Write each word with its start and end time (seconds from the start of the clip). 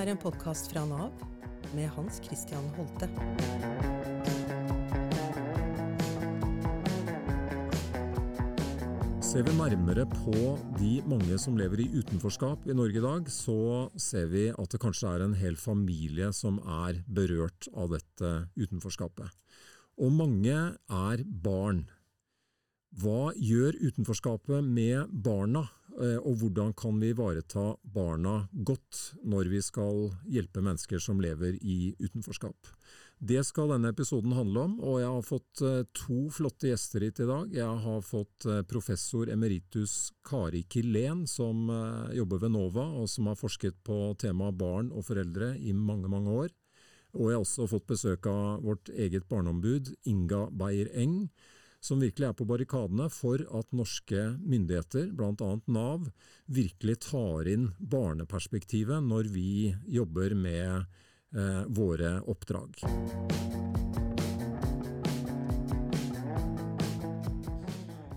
er 0.00 0.08
en 0.14 0.20
podkast 0.20 0.70
fra 0.72 0.80
Nav 0.88 1.12
med 1.76 1.90
Hans 1.92 2.22
Christian 2.24 2.64
Holte. 2.72 3.04
Ser 9.20 9.44
vi 9.44 9.52
nærmere 9.58 10.06
på 10.08 10.54
de 10.78 10.94
mange 11.04 11.36
som 11.42 11.58
lever 11.60 11.82
i 11.84 11.90
utenforskap 11.98 12.64
i 12.64 12.76
Norge 12.78 12.96
i 12.96 13.04
dag, 13.04 13.28
så 13.28 13.90
ser 14.00 14.30
vi 14.32 14.46
at 14.48 14.72
det 14.72 14.80
kanskje 14.80 15.12
er 15.12 15.26
en 15.26 15.36
hel 15.36 15.58
familie 15.60 16.30
som 16.32 16.62
er 16.64 17.02
berørt 17.04 17.68
av 17.76 17.92
dette 17.92 18.30
utenforskapet. 18.56 19.28
Og 20.00 20.16
mange 20.16 20.56
er 20.80 21.26
barn. 21.44 21.84
Hva 22.96 23.34
gjør 23.36 23.76
utenforskapet 23.84 24.64
med 24.64 25.12
barna, 25.12 25.66
og 26.00 26.40
hvordan 26.40 26.72
kan 26.72 26.96
vi 27.00 27.10
ivareta 27.12 27.74
barna 27.82 28.46
godt 28.52 29.00
når 29.28 29.50
vi 29.52 29.60
skal 29.62 30.06
hjelpe 30.32 30.62
mennesker 30.64 31.02
som 31.02 31.20
lever 31.20 31.58
i 31.60 31.92
utenforskap? 32.00 32.70
Det 33.20 33.42
skal 33.44 33.68
denne 33.68 33.90
episoden 33.92 34.32
handle 34.32 34.62
om, 34.64 34.78
og 34.80 34.94
jeg 35.02 35.08
har 35.12 35.24
fått 35.26 35.60
eh, 35.60 35.82
to 35.92 36.22
flotte 36.32 36.70
gjester 36.70 37.04
hit 37.04 37.18
i 37.20 37.26
dag. 37.28 37.50
Jeg 37.52 37.82
har 37.84 37.98
fått 38.00 38.46
eh, 38.48 38.62
professor 38.64 39.28
emeritus 39.28 40.14
Kari 40.24 40.62
Kilén, 40.72 41.26
som 41.28 41.68
eh, 41.68 42.14
jobber 42.16 42.40
ved 42.46 42.54
NOVA, 42.54 42.86
og 42.96 43.10
som 43.12 43.28
har 43.28 43.36
forsket 43.36 43.76
på 43.84 43.98
temaet 44.24 44.56
barn 44.56 44.88
og 44.88 45.04
foreldre 45.04 45.52
i 45.60 45.74
mange, 45.76 46.08
mange 46.08 46.32
år. 46.46 46.56
Og 47.12 47.28
jeg 47.28 47.36
har 47.36 47.44
også 47.44 47.68
fått 47.68 47.90
besøk 47.92 48.30
av 48.32 48.64
vårt 48.64 48.88
eget 48.88 49.28
barneombud, 49.28 49.92
Inga 50.08 50.46
Beyer-Eng, 50.56 51.26
som 51.80 52.00
virkelig 52.00 52.28
er 52.28 52.36
på 52.36 52.46
barrikadene 52.48 53.08
for 53.12 53.40
at 53.56 53.72
norske 53.76 54.26
myndigheter, 54.44 55.08
bl.a. 55.16 55.50
Nav, 55.72 56.10
virkelig 56.46 56.98
tar 57.08 57.48
inn 57.48 57.70
barneperspektivet 57.78 59.02
når 59.04 59.30
vi 59.32 59.72
jobber 59.88 60.36
med 60.36 60.74
eh, 60.76 61.62
våre 61.72 62.18
oppdrag. 62.28 62.76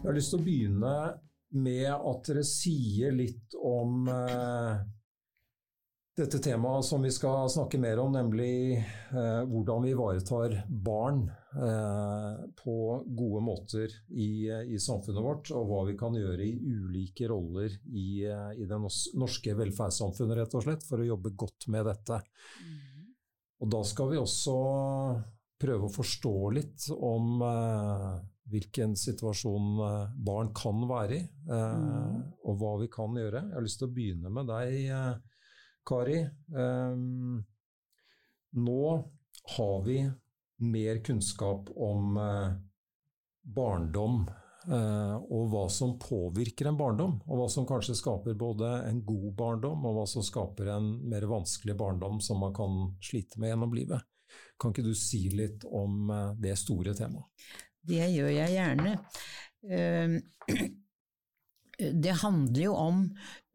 Jeg 0.03 0.09
har 0.09 0.17
lyst 0.17 0.33
til 0.33 0.41
å 0.41 0.43
begynne 0.43 0.95
med 1.63 1.87
at 1.93 2.27
dere 2.27 2.43
sier 2.43 3.13
litt 3.15 3.55
om 3.55 4.09
eh, 4.11 4.83
dette 6.17 6.37
temaet 6.45 6.85
som 6.85 7.01
vi 7.01 7.09
skal 7.11 7.49
snakke 7.49 7.79
mer 7.81 7.97
om, 8.03 8.11
nemlig 8.13 8.77
eh, 8.77 9.41
hvordan 9.49 9.81
vi 9.81 9.93
ivaretar 9.95 10.59
barn 10.69 11.23
eh, 11.57 12.43
på 12.59 12.75
gode 13.07 13.41
måter 13.41 13.95
i, 14.09 14.45
i, 14.45 14.77
samfunnet 14.79 15.25
vårt, 15.25 15.49
og 15.57 15.71
hva 15.71 15.81
vi 15.89 15.97
kan 15.97 16.13
gjøre 16.17 16.45
i 16.45 16.53
ulike 16.61 17.29
roller 17.31 17.73
i, 17.89 18.25
eh, 18.29 18.51
i 18.61 18.69
det 18.69 18.79
norske 19.17 19.57
velferdssamfunnet, 19.57 20.37
rett 20.37 20.57
og 20.59 20.67
slett, 20.67 20.85
for 20.85 21.01
å 21.01 21.09
jobbe 21.15 21.33
godt 21.33 21.67
med 21.73 21.89
dette. 21.89 22.21
Mm. 22.61 22.77
Og 23.63 23.73
da 23.73 23.81
skal 23.87 24.13
vi 24.13 24.21
også 24.21 24.57
prøve 25.63 25.87
å 25.87 25.93
forstå 25.93 26.37
litt 26.53 26.87
om 26.93 27.41
eh, 27.47 28.07
hvilken 28.53 28.93
situasjon 28.99 29.67
eh, 29.87 30.15
barn 30.29 30.53
kan 30.53 30.85
være 30.89 31.17
i, 31.17 31.27
eh, 31.49 31.77
mm. 31.83 32.17
og 32.43 32.57
hva 32.59 32.73
vi 32.83 32.89
kan 32.93 33.15
gjøre. 33.17 33.47
Jeg 33.47 33.57
har 33.57 33.65
lyst 33.65 33.81
til 33.81 33.89
å 33.89 33.95
begynne 33.97 34.33
med 34.33 34.51
deg, 34.51 35.23
Kari. 35.85 36.21
um, 36.55 37.43
nå 38.53 38.83
har 39.57 39.81
vi 39.85 39.97
mer 40.63 41.03
kunnskap 41.03 41.69
om 41.75 42.17
uh, 42.17 42.53
barndom 43.43 44.23
og 44.63 45.49
hva 45.51 45.65
som 45.67 45.97
påvirker 45.99 46.69
en 46.69 46.77
barndom, 46.79 47.17
og 47.27 47.35
hva 47.35 47.49
som 47.51 47.65
kanskje 47.67 47.97
skaper 47.99 48.37
både 48.39 48.69
en 48.87 49.01
god 49.03 49.25
barndom 49.35 49.83
og 49.89 49.97
hva 49.97 50.05
som 50.07 50.23
skaper 50.23 50.69
en 50.71 50.87
mer 51.11 51.25
vanskelig 51.27 51.75
barndom 51.75 52.21
som 52.23 52.39
man 52.39 52.55
kan 52.55 52.77
slite 53.03 53.41
med 53.43 53.51
gjennom 53.51 53.75
livet. 53.75 54.07
Kan 54.55 54.71
ikke 54.71 54.85
du 54.87 54.93
si 54.95 55.25
litt 55.35 55.65
om 55.67 56.07
det 56.39 56.55
store 56.61 56.95
temaet? 56.95 57.27
Det 57.83 58.07
gjør 58.13 58.31
jeg 58.31 58.55
gjerne. 58.55 58.95
Ehm, 59.69 60.17
det 62.03 62.15
handler 62.21 62.61
jo 62.61 62.73
om 62.75 63.03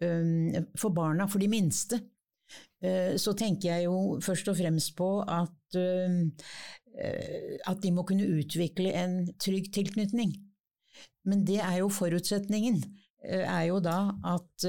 ehm, 0.03 0.69
For 0.79 0.95
barna, 0.95 1.29
for 1.29 1.41
de 1.43 1.49
minste, 1.53 2.01
så 3.19 3.35
tenker 3.35 3.73
jeg 3.73 3.89
jo 3.89 4.19
først 4.23 4.49
og 4.53 4.59
fremst 4.59 4.95
på 4.99 5.09
at, 5.23 5.79
ehm, 5.79 6.31
eh, 6.95 7.57
at 7.67 7.83
de 7.83 7.91
må 7.95 8.05
kunne 8.07 8.29
utvikle 8.39 8.93
en 8.95 9.21
trygg 9.41 9.73
tilknytning. 9.75 10.37
Men 11.27 11.45
det 11.47 11.59
er 11.59 11.81
jo 11.81 11.89
forutsetningen, 11.89 12.83
eh, 13.25 13.43
er 13.43 13.65
jo 13.69 13.81
da 13.81 14.13
at 14.25 14.69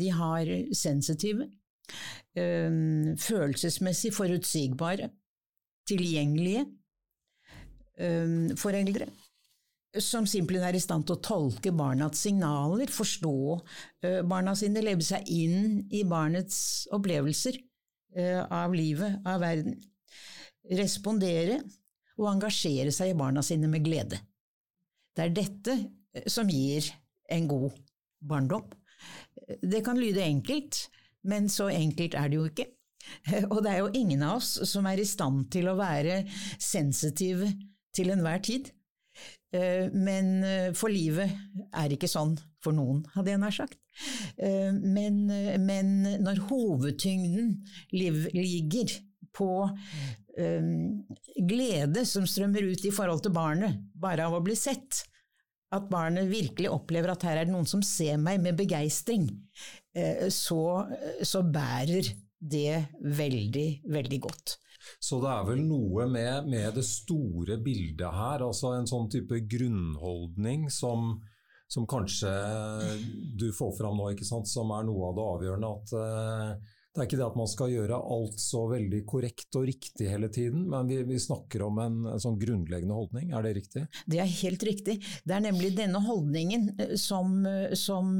de 0.00 0.10
har 0.10 0.72
sensitive, 0.72 1.50
følelsesmessig 2.36 4.10
forutsigbare, 4.12 5.08
tilgjengelige 5.88 6.66
foreldre 8.60 9.06
som 10.02 10.26
simpelthen 10.28 10.66
er 10.68 10.76
i 10.78 10.82
stand 10.82 11.06
til 11.06 11.16
å 11.16 11.22
tolke 11.24 11.72
barnas 11.76 12.20
signaler, 12.26 12.90
forstå 12.92 13.36
barna 14.28 14.54
sine, 14.58 14.84
leve 14.84 15.04
seg 15.06 15.28
inn 15.32 15.86
i 15.94 16.04
barnets 16.08 16.86
opplevelser 16.94 17.58
av 18.52 18.74
livet, 18.76 19.20
av 19.28 19.42
verden. 19.44 19.76
Respondere 20.76 21.60
og 22.16 22.30
engasjere 22.30 22.92
seg 22.94 23.12
i 23.12 23.18
barna 23.18 23.42
sine 23.44 23.68
med 23.70 23.84
glede. 23.84 24.20
Det 25.16 25.26
er 25.26 25.36
dette 25.36 25.76
som 26.30 26.48
gir 26.50 26.86
en 27.32 27.48
god 27.48 27.76
barndom. 28.20 28.64
Det 29.62 29.82
kan 29.84 29.98
lyde 30.00 30.24
enkelt, 30.24 30.86
men 31.26 31.48
så 31.52 31.68
enkelt 31.72 32.16
er 32.18 32.30
det 32.30 32.40
jo 32.40 32.48
ikke. 32.50 32.66
Og 33.52 33.60
det 33.62 33.72
er 33.72 33.82
jo 33.84 33.92
ingen 33.94 34.24
av 34.26 34.40
oss 34.40 34.56
som 34.68 34.86
er 34.90 35.00
i 35.00 35.06
stand 35.06 35.46
til 35.54 35.68
å 35.70 35.76
være 35.78 36.24
sensitive 36.58 37.52
til 37.96 38.12
enhver 38.14 38.42
tid. 38.44 38.72
Eh, 39.56 39.88
men 39.92 40.44
eh, 40.44 40.70
for 40.76 40.92
livet 40.92 41.32
er 41.76 41.94
ikke 41.94 42.10
sånn 42.10 42.34
for 42.62 42.76
noen, 42.76 43.04
hadde 43.14 43.32
jeg 43.32 43.42
nær 43.42 43.54
sagt. 43.54 43.78
Eh, 44.36 44.72
men, 44.74 45.24
men 45.62 45.92
når 46.24 46.46
hovedtyngden 46.50 47.54
ligger 47.96 48.98
på 49.36 49.50
glede 51.48 52.02
som 52.04 52.26
strømmer 52.28 52.66
ut 52.68 52.82
i 52.84 52.90
forhold 52.92 53.22
til 53.24 53.32
barnet, 53.32 53.78
bare 53.96 54.26
av 54.28 54.34
å 54.36 54.42
bli 54.44 54.52
sett, 54.56 54.98
at 55.72 55.86
barnet 55.88 56.28
virkelig 56.28 56.68
opplever 56.68 57.14
at 57.14 57.24
her 57.24 57.40
er 57.40 57.48
det 57.48 57.54
noen 57.54 57.68
som 57.68 57.80
ser 57.84 58.20
meg 58.20 58.42
med 58.44 58.58
begeistring, 58.58 59.24
så, 60.32 60.60
så 61.24 61.40
bærer 61.40 62.12
det 62.36 62.84
veldig, 63.00 63.68
veldig 63.96 64.20
godt. 64.28 64.58
Så 65.00 65.20
det 65.22 65.32
er 65.32 65.48
vel 65.48 65.62
noe 65.66 66.06
med, 66.10 66.50
med, 66.50 66.68
det 66.76 66.84
store 66.86 67.58
bildet 67.62 68.12
her, 68.12 68.44
altså 68.46 68.74
en 68.76 68.88
sånn 68.88 69.10
type 69.12 69.40
grunnholdning 69.50 70.68
som, 70.72 71.14
som 71.68 71.86
kanskje 71.88 72.32
du 73.38 73.50
får 73.56 73.76
fram 73.78 74.00
nå, 74.00 74.12
som 74.22 74.74
er 74.76 74.88
noe 74.88 75.10
av 75.10 75.18
det 75.18 75.28
avgjørende. 75.34 75.74
at 75.76 75.94
uh, 75.96 76.74
det 76.96 77.02
er 77.02 77.08
ikke 77.10 77.18
det 77.20 77.26
at 77.26 77.36
man 77.36 77.48
skal 77.52 77.72
gjøre 77.74 77.96
alt 78.16 78.38
så 78.40 78.62
veldig 78.70 79.02
korrekt 79.04 79.56
og 79.58 79.66
riktig 79.68 80.06
hele 80.08 80.30
tiden, 80.32 80.62
men 80.72 80.88
vi, 80.88 81.02
vi 81.04 81.18
snakker 81.20 81.66
om 81.66 81.80
en, 81.82 81.98
en, 82.08 82.22
sånn 82.22 82.38
grunnleggende 82.40 82.96
holdning, 82.96 83.34
er 83.36 83.44
det 83.44 83.52
riktig? 83.58 83.82
Det 84.08 84.22
er 84.22 84.30
helt 84.38 84.64
riktig. 84.64 84.94
Det 85.28 85.36
er 85.36 85.44
nemlig 85.44 85.74
denne 85.76 86.00
holdningen 86.06 86.70
eh, 86.80 86.94
som, 86.96 87.36
eh, 87.44 87.76
som 87.76 88.14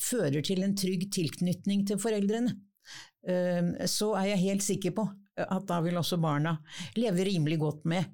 fører 0.00 0.40
til 0.48 0.64
en 0.64 0.72
trygg 0.80 1.10
tilknytning 1.12 1.84
til 1.90 2.00
foreldrene. 2.00 2.56
Så 3.90 4.12
er 4.14 4.28
jeg 4.28 4.42
helt 4.44 4.62
sikker 4.62 4.92
på 4.94 5.04
at 5.36 5.66
da 5.68 5.80
vil 5.84 5.98
også 6.00 6.18
barna 6.20 6.56
leve 6.96 7.26
rimelig 7.28 7.58
godt 7.60 7.84
med 7.88 8.04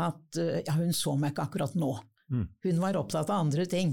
at 0.00 0.38
eh, 0.40 0.60
ja, 0.64 0.76
hun 0.78 0.94
så 0.96 1.16
meg 1.18 1.34
ikke 1.34 1.48
akkurat 1.48 1.74
nå. 1.78 1.90
Mm. 2.30 2.46
Hun 2.64 2.80
var 2.82 2.98
opptatt 3.00 3.30
av 3.30 3.44
andre 3.44 3.66
ting. 3.68 3.92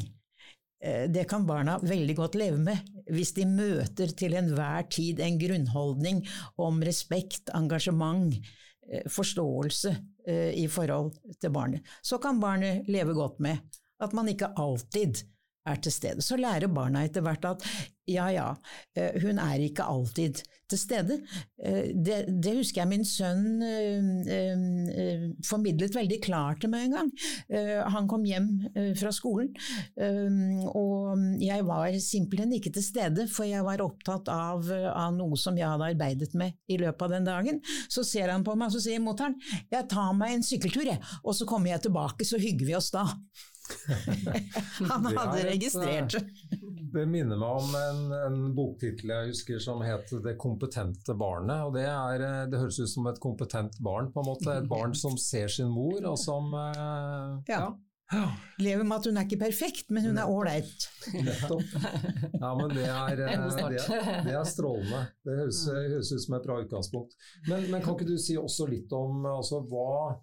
Eh, 0.84 1.08
det 1.12 1.26
kan 1.30 1.48
barna 1.48 1.78
veldig 1.84 2.16
godt 2.18 2.38
leve 2.40 2.60
med 2.62 2.94
hvis 3.12 3.34
de 3.38 3.48
møter 3.50 4.12
til 4.20 4.38
enhver 4.40 4.88
tid 4.92 5.22
en 5.24 5.40
grunnholdning 5.40 6.24
om 6.64 6.80
respekt, 6.84 7.52
engasjement, 7.56 8.36
eh, 8.92 9.08
forståelse 9.12 9.98
i 10.28 10.66
forhold 10.68 11.14
til 11.40 11.54
barnet. 11.56 11.86
Så 12.04 12.18
kan 12.20 12.42
barnet 12.42 12.90
leve 12.92 13.14
godt 13.16 13.38
med 13.40 13.62
at 14.04 14.12
man 14.12 14.28
ikke 14.28 14.50
alltid 14.60 15.22
er 15.64 15.80
til 15.80 15.94
stede. 15.96 16.26
Så 16.26 16.36
lærer 16.36 16.68
barna 16.68 17.06
etter 17.08 17.24
hvert 17.24 17.48
at 17.48 17.64
ja 18.08 18.28
ja, 18.32 18.52
eh, 18.96 19.18
hun 19.22 19.40
er 19.42 19.64
ikke 19.64 19.84
alltid 19.84 20.40
til 20.68 20.80
stede. 20.80 21.18
Eh, 21.64 21.92
det, 21.96 22.18
det 22.44 22.54
husker 22.58 22.82
jeg 22.82 22.90
min 22.92 23.06
sønn 23.08 23.62
eh, 23.64 25.26
formidlet 25.48 25.96
veldig 25.96 26.20
klart 26.24 26.62
til 26.64 26.72
meg 26.72 26.88
en 26.88 26.96
gang. 26.98 27.12
Han 27.94 28.08
kom 28.10 28.26
hjem 28.28 28.48
fra 28.98 29.12
skolen, 29.16 29.50
og 30.68 31.42
jeg 31.42 31.66
var 31.68 31.96
simpelthen 32.04 32.54
ikke 32.58 32.72
til 32.76 32.86
stede, 32.86 33.28
for 33.32 33.48
jeg 33.48 33.64
var 33.66 33.84
opptatt 33.84 34.30
av, 34.32 34.68
av 34.92 35.16
noe 35.16 35.40
som 35.40 35.58
jeg 35.60 35.68
hadde 35.68 35.92
arbeidet 35.94 36.32
med 36.38 36.58
i 36.72 36.80
løpet 36.82 37.06
av 37.08 37.16
den 37.16 37.28
dagen. 37.28 37.62
Så 37.92 38.06
ser 38.08 38.32
han 38.34 38.46
på 38.48 38.56
meg, 38.58 38.70
og 38.70 38.78
så 38.78 38.84
sier 38.88 39.04
motter'n 39.04 39.38
jeg 39.72 39.88
tar 39.92 40.14
meg 40.18 40.36
en 40.36 40.46
sykkeltur, 40.46 40.88
jeg, 40.90 41.00
og 41.24 41.38
så 41.38 41.48
kommer 41.50 41.74
jeg 41.74 41.88
tilbake, 41.88 42.28
så 42.28 42.40
hygger 42.42 42.72
vi 42.72 42.78
oss 42.78 42.92
da. 42.96 43.08
Han 44.92 45.06
hadde 45.06 45.44
registrert 45.50 46.18
det. 46.18 46.24
Det 46.94 47.04
minner 47.10 47.40
meg 47.40 47.62
om 47.62 47.74
en, 47.78 48.04
en 48.16 48.38
boktittel 48.56 49.12
jeg 49.12 49.32
husker 49.32 49.60
som 49.64 49.82
het 49.86 50.12
'Det 50.24 50.38
kompetente 50.40 51.14
barnet'. 51.18 51.66
og 51.68 51.74
det, 51.76 51.84
er, 51.86 52.24
eh, 52.24 52.46
det, 52.50 52.62
høres 52.62 52.80
ut 52.80 52.90
som 52.90 53.10
et 53.12 53.20
kompetent 53.20 53.80
barn, 53.84 54.12
på 54.14 54.24
en 54.24 54.30
måte. 54.32 54.54
Et 54.54 54.70
barn 54.70 54.96
som 54.96 55.18
ser 55.18 55.48
sin 55.52 55.70
mor, 55.70 56.00
og 56.06 56.18
som 56.20 56.54
uh, 56.54 57.44
ja. 57.50 57.68
ja. 58.14 58.26
Lever 58.64 58.84
med 58.88 58.98
at 58.98 59.10
hun 59.10 59.20
er 59.20 59.28
ikke 59.28 59.44
perfekt, 59.44 59.92
men 59.92 60.08
hun 60.08 60.18
er 60.18 60.32
ålreit. 60.32 60.88
Nettopp. 61.14 61.76
Ja, 62.38 62.54
men 62.56 62.72
det 62.72 62.88
er, 62.88 63.16
det 63.20 63.30
er, 63.36 64.24
det 64.24 64.34
er 64.38 64.48
strålende. 64.48 65.04
Det 65.26 65.38
høres, 65.42 65.64
høres, 65.68 66.14
ut 66.14 66.24
som 66.24 66.38
et 66.40 66.48
bra 66.48 66.62
utgangspunkt. 66.64 67.18
Men, 67.50 67.68
men, 67.72 67.82
kan 67.84 67.98
ikke 67.98 68.10
du 68.10 68.18
si 68.22 68.38
også 68.40 68.70
litt 68.72 68.94
om 68.96 69.26
altså, 69.28 69.62
hva 69.68 70.16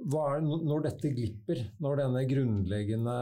er, 0.00 0.42
når 0.42 0.84
dette 0.86 1.12
glipper, 1.14 1.62
når 1.82 2.02
denne 2.02 2.24
grunnleggende 2.28 3.14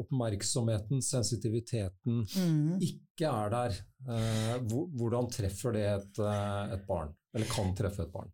oppmerksomheten, 0.00 1.02
sensitiviteten, 1.04 2.22
mm. 2.24 2.78
ikke 2.84 3.30
er 3.30 3.52
der, 3.54 3.76
eh, 4.08 4.56
hvordan 4.68 5.30
treffer 5.32 5.76
det 5.76 5.84
et, 5.90 6.20
eh, 6.22 6.74
et, 6.76 6.84
barn? 6.88 7.14
Eller 7.34 7.50
kan 7.50 7.72
treffe 7.76 8.06
et 8.06 8.12
barn? 8.14 8.32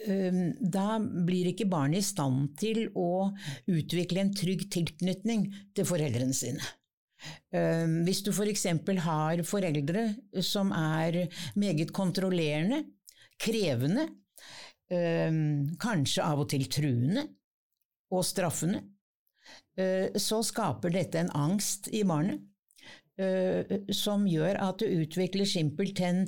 Da 0.00 0.96
blir 0.96 1.50
ikke 1.50 1.66
barnet 1.68 2.00
i 2.00 2.06
stand 2.06 2.54
til 2.56 2.86
å 2.96 3.28
utvikle 3.68 4.22
en 4.22 4.30
trygg 4.32 4.62
tilknytning 4.72 5.42
til 5.76 5.84
foreldrene 5.84 6.32
sine. 6.32 6.62
Hvis 8.06 8.22
du 8.24 8.30
f.eks. 8.32 8.64
For 8.86 9.02
har 9.04 9.42
foreldre 9.44 10.06
som 10.46 10.70
er 10.72 11.26
meget 11.58 11.92
kontrollerende, 11.92 12.80
krevende, 13.40 14.06
kanskje 14.90 16.24
av 16.26 16.40
og 16.42 16.48
til 16.50 16.64
truende 16.66 17.22
og 18.10 18.24
straffende, 18.26 18.82
eh, 19.78 20.10
så 20.18 20.42
skaper 20.42 20.94
dette 20.94 21.20
en 21.20 21.34
angst 21.36 21.90
i 21.94 22.02
barnet. 22.06 22.46
Eh, 23.20 23.66
som 23.92 24.22
gjør 24.24 24.56
at 24.64 24.80
du 24.80 24.86
utvikler 25.02 25.44
simpelthen 25.44 26.22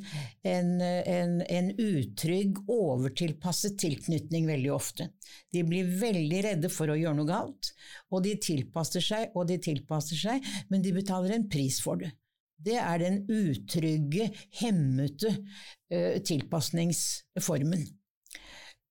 en, 0.45 0.73
en, 0.83 1.39
en 1.41 1.71
utrygg, 1.81 2.59
overtilpasset 2.69 3.79
tilknytning 3.81 4.51
veldig 4.51 4.73
ofte. 4.75 5.07
De 5.55 5.63
blir 5.65 5.89
veldig 6.03 6.43
redde 6.45 6.73
for 6.73 6.93
å 6.93 6.99
gjøre 6.99 7.17
noe 7.17 7.31
galt, 7.31 7.71
og 8.13 8.27
de 8.27 8.35
tilpasser 8.45 9.05
seg 9.07 9.39
og 9.39 9.49
de 9.49 9.57
tilpasser 9.63 10.21
seg, 10.21 10.51
men 10.69 10.85
de 10.85 10.93
betaler 10.99 11.39
en 11.39 11.49
pris 11.49 11.81
for 11.81 12.03
det. 12.03 12.13
Det 12.63 12.77
er 12.77 13.01
den 13.01 13.23
utrygge, 13.31 14.29
hemmete 14.61 15.33
uh, 15.33 16.21
tilpasningsformen. 16.23 17.89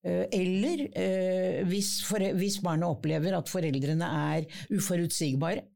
Eh, 0.02 0.26
eller 0.34 0.88
eh, 0.98 1.60
hvis, 1.70 2.00
hvis, 2.10 2.58
barnet 2.64 2.90
opplever 2.90 3.36
at 3.38 3.52
foreldrene 3.52 4.08
er 4.34 4.48
uforutsigbare, 4.74 5.68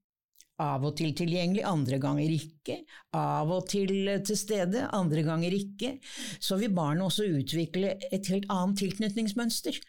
av 0.63 0.85
og 0.87 0.93
til 0.95 1.11
tilgjengelig, 1.11 1.65
andre 1.67 1.97
ganger 1.99 2.31
ikke, 2.31 2.77
av 3.19 3.49
og 3.51 3.65
til 3.67 4.07
til 4.23 4.37
stede, 4.39 4.85
andre 4.95 5.25
ganger 5.27 5.51
ikke, 5.51 5.97
så 6.39 6.55
vil 6.61 6.71
barnet 6.71 7.03
også 7.09 7.27
utvikle 7.27 7.91
et 8.07 8.29
helt 8.31 8.47
annet 8.53 8.79
tilknytningsmønster. 8.79 9.81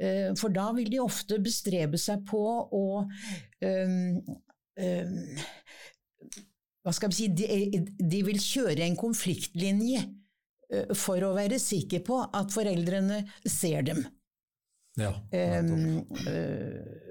Eh, 0.00 0.30
for 0.40 0.54
da 0.54 0.70
vil 0.78 0.88
de 0.90 1.02
ofte 1.04 1.38
bestrebe 1.44 2.00
seg 2.00 2.24
på 2.30 2.40
å 2.40 2.84
um, 3.04 4.08
um, 4.80 5.14
hva 6.84 6.92
skal 6.92 7.12
vi 7.12 7.20
si, 7.20 7.28
de, 7.28 7.84
de 8.00 8.24
vil 8.24 8.40
kjøre 8.40 8.84
en 8.88 8.96
konfliktlinje 8.96 10.02
Eh, 10.04 10.23
for 10.96 11.22
å 11.26 11.34
være 11.36 11.58
sikker 11.60 12.00
på 12.06 12.20
at 12.24 12.52
foreldrene 12.54 13.22
ser 13.44 13.84
dem. 13.86 14.04
Ja, 14.94 15.10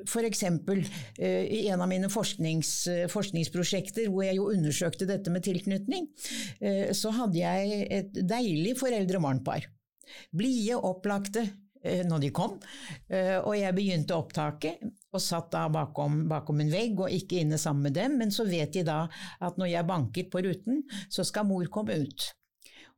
for 0.07 0.23
eksempel 0.23 0.85
eh, 1.17 1.44
i 1.44 1.65
en 1.67 1.81
av 1.83 1.89
mine 1.91 2.07
forsknings, 2.11 2.69
forskningsprosjekter 3.11 4.07
hvor 4.07 4.23
jeg 4.23 4.38
jo 4.38 4.45
undersøkte 4.53 5.07
dette 5.09 5.33
med 5.33 5.44
tilknytning, 5.44 6.07
eh, 6.63 6.94
så 6.95 7.11
hadde 7.11 7.41
jeg 7.41 7.89
et 7.91 8.21
deilig 8.29 8.77
foreldre-barn-par. 8.79 9.67
Blide, 10.31 10.79
opplagte 10.79 11.49
når 11.83 12.21
de 12.23 12.27
kom, 12.31 12.53
og 13.11 13.53
jeg 13.57 13.75
begynte 13.75 14.15
opptaket 14.15 14.85
og 15.11 15.19
satt 15.19 15.49
da 15.51 15.65
bakom, 15.67 16.21
bakom, 16.31 16.61
en 16.63 16.71
vegg 16.71 17.01
og 17.03 17.11
ikke 17.11 17.41
inne 17.41 17.59
sammen 17.59 17.89
med 17.89 17.97
dem, 17.97 18.15
men 18.21 18.31
så 18.31 18.45
vet 18.47 18.71
de 18.77 18.85
da 18.88 19.01
at 19.44 19.59
når 19.59 19.67
jeg 19.73 19.89
banker 19.89 20.29
på 20.31 20.45
ruten, 20.45 20.79
så 21.11 21.25
skal 21.27 21.49
mor 21.49 21.67
komme 21.73 21.97
ut. 22.06 22.29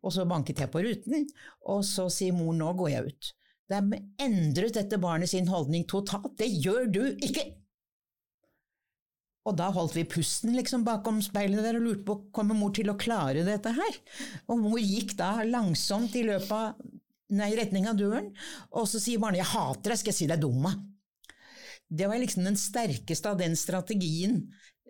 Og 0.06 0.13
så 0.13 0.28
banket 0.30 0.62
jeg 0.62 0.72
på 0.74 0.84
ruten, 0.86 1.25
og 1.66 1.81
så 1.88 2.06
sier 2.13 2.36
mor 2.38 2.54
nå 2.54 2.72
går 2.78 2.92
jeg 2.94 3.12
ut. 3.12 3.30
De 3.74 4.02
endret 4.22 4.78
dette 4.78 5.00
barnet 5.02 5.31
sin 5.31 5.50
holdning 5.50 5.88
totalt. 5.90 6.36
Det 6.38 6.50
gjør 6.54 6.92
du 6.94 7.04
ikke! 7.16 7.48
Og 9.46 9.54
da 9.60 9.69
holdt 9.74 9.94
vi 9.98 10.07
pusten 10.10 10.56
liksom 10.57 10.86
bakom 10.86 11.19
speilet 11.22 11.62
der 11.62 11.78
og 11.78 11.86
lurte 11.86 12.06
på 12.07 12.16
kommer 12.34 12.57
mor 12.57 12.72
til 12.74 12.90
å 12.90 12.98
klare 12.98 13.46
dette 13.46 13.74
her. 13.78 13.98
Og 14.50 14.62
mor 14.62 14.81
gikk 14.81 15.13
da 15.19 15.44
langsomt 15.46 16.16
i 16.18 16.24
løpet 16.25 16.54
av 16.54 16.80
nei, 17.36 17.51
retning 17.58 17.88
av 17.90 17.98
døren, 17.98 18.31
og 18.74 18.86
så 18.90 19.01
sier 19.01 19.22
barnet 19.22 19.42
'jeg 19.42 19.54
hater 19.54 19.92
deg, 19.92 20.00
skal 20.00 20.12
jeg 20.13 20.19
si 20.19 20.28
deg 20.30 20.42
dumma'. 20.42 20.74
Det 21.90 22.08
var 22.10 22.18
liksom 22.22 22.46
den 22.46 22.58
sterkeste 22.58 23.30
av 23.30 23.38
den 23.38 23.56
strategien 23.56 24.40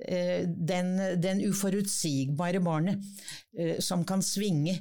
eh, 0.08 0.48
den, 0.48 0.96
den, 1.20 1.42
uforutsigbare 1.44 2.62
barnet 2.64 3.04
eh, 3.58 3.80
som 3.80 4.06
kan 4.08 4.24
svinge 4.24 4.78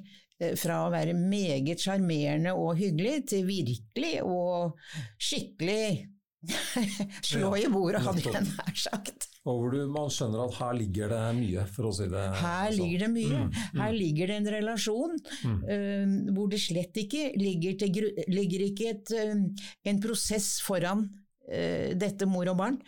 fra 0.58 0.80
å 0.82 0.90
være 0.90 1.14
meget 1.14 1.78
sjarmerende 1.84 2.56
og 2.58 2.74
hyggelig 2.80 3.20
til 3.30 3.44
virkelig 3.46 4.16
og 4.26 4.74
skikkelig 5.22 6.14
slå 7.28 7.54
i 7.56 7.64
bordet, 7.72 8.02
hadde 8.04 8.24
jeg 8.24 8.44
nær 8.44 8.76
sagt. 8.78 9.28
Og 9.44 9.58
hvor 9.60 9.74
du, 9.74 9.80
man 9.92 10.12
skjønner 10.12 10.44
at 10.46 10.56
her 10.58 10.76
ligger 10.78 11.10
det 11.12 11.22
mye, 11.38 11.64
for 11.72 11.88
å 11.88 11.92
si 11.94 12.06
det 12.08 12.22
sånn. 12.22 12.38
Her 12.40 12.70
ligger 12.74 13.04
det 13.04 13.10
mye. 13.12 13.40
Mm, 13.40 13.50
mm. 13.50 13.82
Her 13.82 13.96
ligger 13.96 14.30
det 14.30 14.38
en 14.40 14.52
relasjon 14.56 15.18
mm. 15.18 15.58
uh, 15.68 16.14
hvor 16.36 16.48
det 16.52 16.62
slett 16.64 17.02
ikke 17.04 17.26
ligger, 17.40 17.76
til, 17.80 18.08
ligger 18.32 18.66
ikke 18.70 18.88
et, 18.94 19.14
uh, 19.16 19.68
en 19.92 20.02
prosess 20.04 20.54
foran 20.64 21.04
uh, 21.04 21.90
dette 22.00 22.28
mor 22.30 22.52
og 22.52 22.60
barn, 22.60 22.80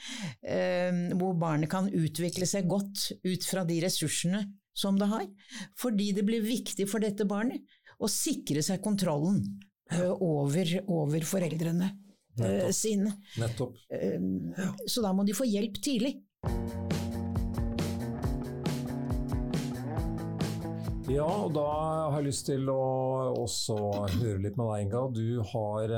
hvor 1.16 1.36
barnet 1.40 1.70
kan 1.72 1.90
utvikle 1.92 2.48
seg 2.48 2.68
godt 2.70 3.10
ut 3.26 3.44
fra 3.48 3.66
de 3.68 3.82
ressursene 3.84 4.46
som 4.76 4.98
det 5.00 5.08
har, 5.08 5.24
fordi 5.80 6.10
det 6.16 6.24
blir 6.28 6.44
viktig 6.44 6.88
for 6.90 7.02
dette 7.02 7.24
barnet 7.28 7.64
å 7.96 8.10
sikre 8.10 8.62
seg 8.64 8.82
kontrollen 8.84 9.40
uh, 9.94 10.12
over, 10.20 10.68
over, 10.84 11.24
foreldrene 11.24 11.88
uh, 12.42 12.68
sine. 12.76 13.14
Nettopp. 13.40 13.78
Uh, 13.88 14.60
så 14.86 15.04
da 15.04 15.14
må 15.16 15.24
de 15.24 15.36
få 15.36 15.48
hjelp 15.48 15.80
tidlig. 15.80 16.18
Ja, 21.06 21.24
og 21.24 21.52
da 21.54 21.66
har 22.10 22.18
jeg 22.18 22.26
lyst 22.26 22.48
til 22.48 22.66
å 22.68 22.80
også 23.46 23.76
høre 24.18 24.40
litt 24.42 24.56
med 24.58 24.66
deg, 24.66 24.88
Inga. 24.88 25.02
Du 25.14 25.38
har, 25.54 25.92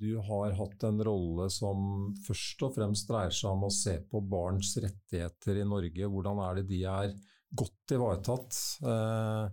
du 0.00 0.14
har 0.24 0.54
hatt 0.56 0.86
en 0.88 1.02
rolle 1.04 1.50
som 1.52 2.08
først 2.24 2.64
og 2.64 2.78
fremst 2.78 3.12
dreier 3.12 3.34
seg 3.36 3.52
om 3.52 3.68
å 3.68 3.74
se 3.74 3.98
på 4.08 4.22
barns 4.24 4.72
rettigheter 4.80 5.60
i 5.60 5.68
Norge. 5.68 6.08
Hvordan 6.08 6.40
er 6.46 6.58
det 6.58 6.64
de 6.72 6.80
er 6.88 7.12
godt 7.50 7.94
ivaretatt. 7.96 8.58
Eh, 8.86 9.50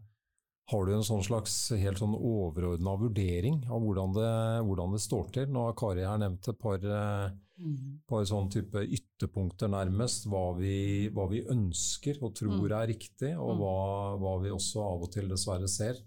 har 0.67 0.85
du 0.85 0.91
en 0.91 1.05
sånn 1.05 1.23
slags 1.23 1.53
helt 1.79 2.01
sånn 2.01 2.15
overordna 2.15 2.97
vurdering 2.99 3.61
av 3.71 3.79
hvordan 3.83 4.15
det, 4.17 4.31
hvordan 4.67 4.95
det, 4.97 4.99
står 4.99 5.29
til? 5.35 5.47
Nå 5.53 5.63
har 5.63 5.77
Kari 5.79 6.03
her 6.03 6.19
nevnt 6.19 6.49
et 6.51 6.59
par, 6.59 6.83
eh, 6.83 7.29
mm. 7.63 8.03
par 8.09 8.27
sånn 8.27 8.49
type 8.51 8.83
ytterpunkter, 8.83 9.71
nærmest. 9.71 10.27
Hva 10.27 10.51
vi, 10.59 11.07
hva 11.15 11.29
vi, 11.31 11.45
ønsker 11.55 12.19
og 12.19 12.35
tror 12.35 12.59
mm. 12.59 12.77
er 12.81 12.91
riktig, 12.91 13.33
og 13.37 13.53
mm. 13.55 13.63
hva, 13.63 13.79
hva, 14.19 14.37
vi 14.43 14.53
også 14.57 14.83
av 14.83 15.07
og 15.07 15.11
til 15.15 15.31
dessverre 15.31 15.71
ser. 15.71 16.03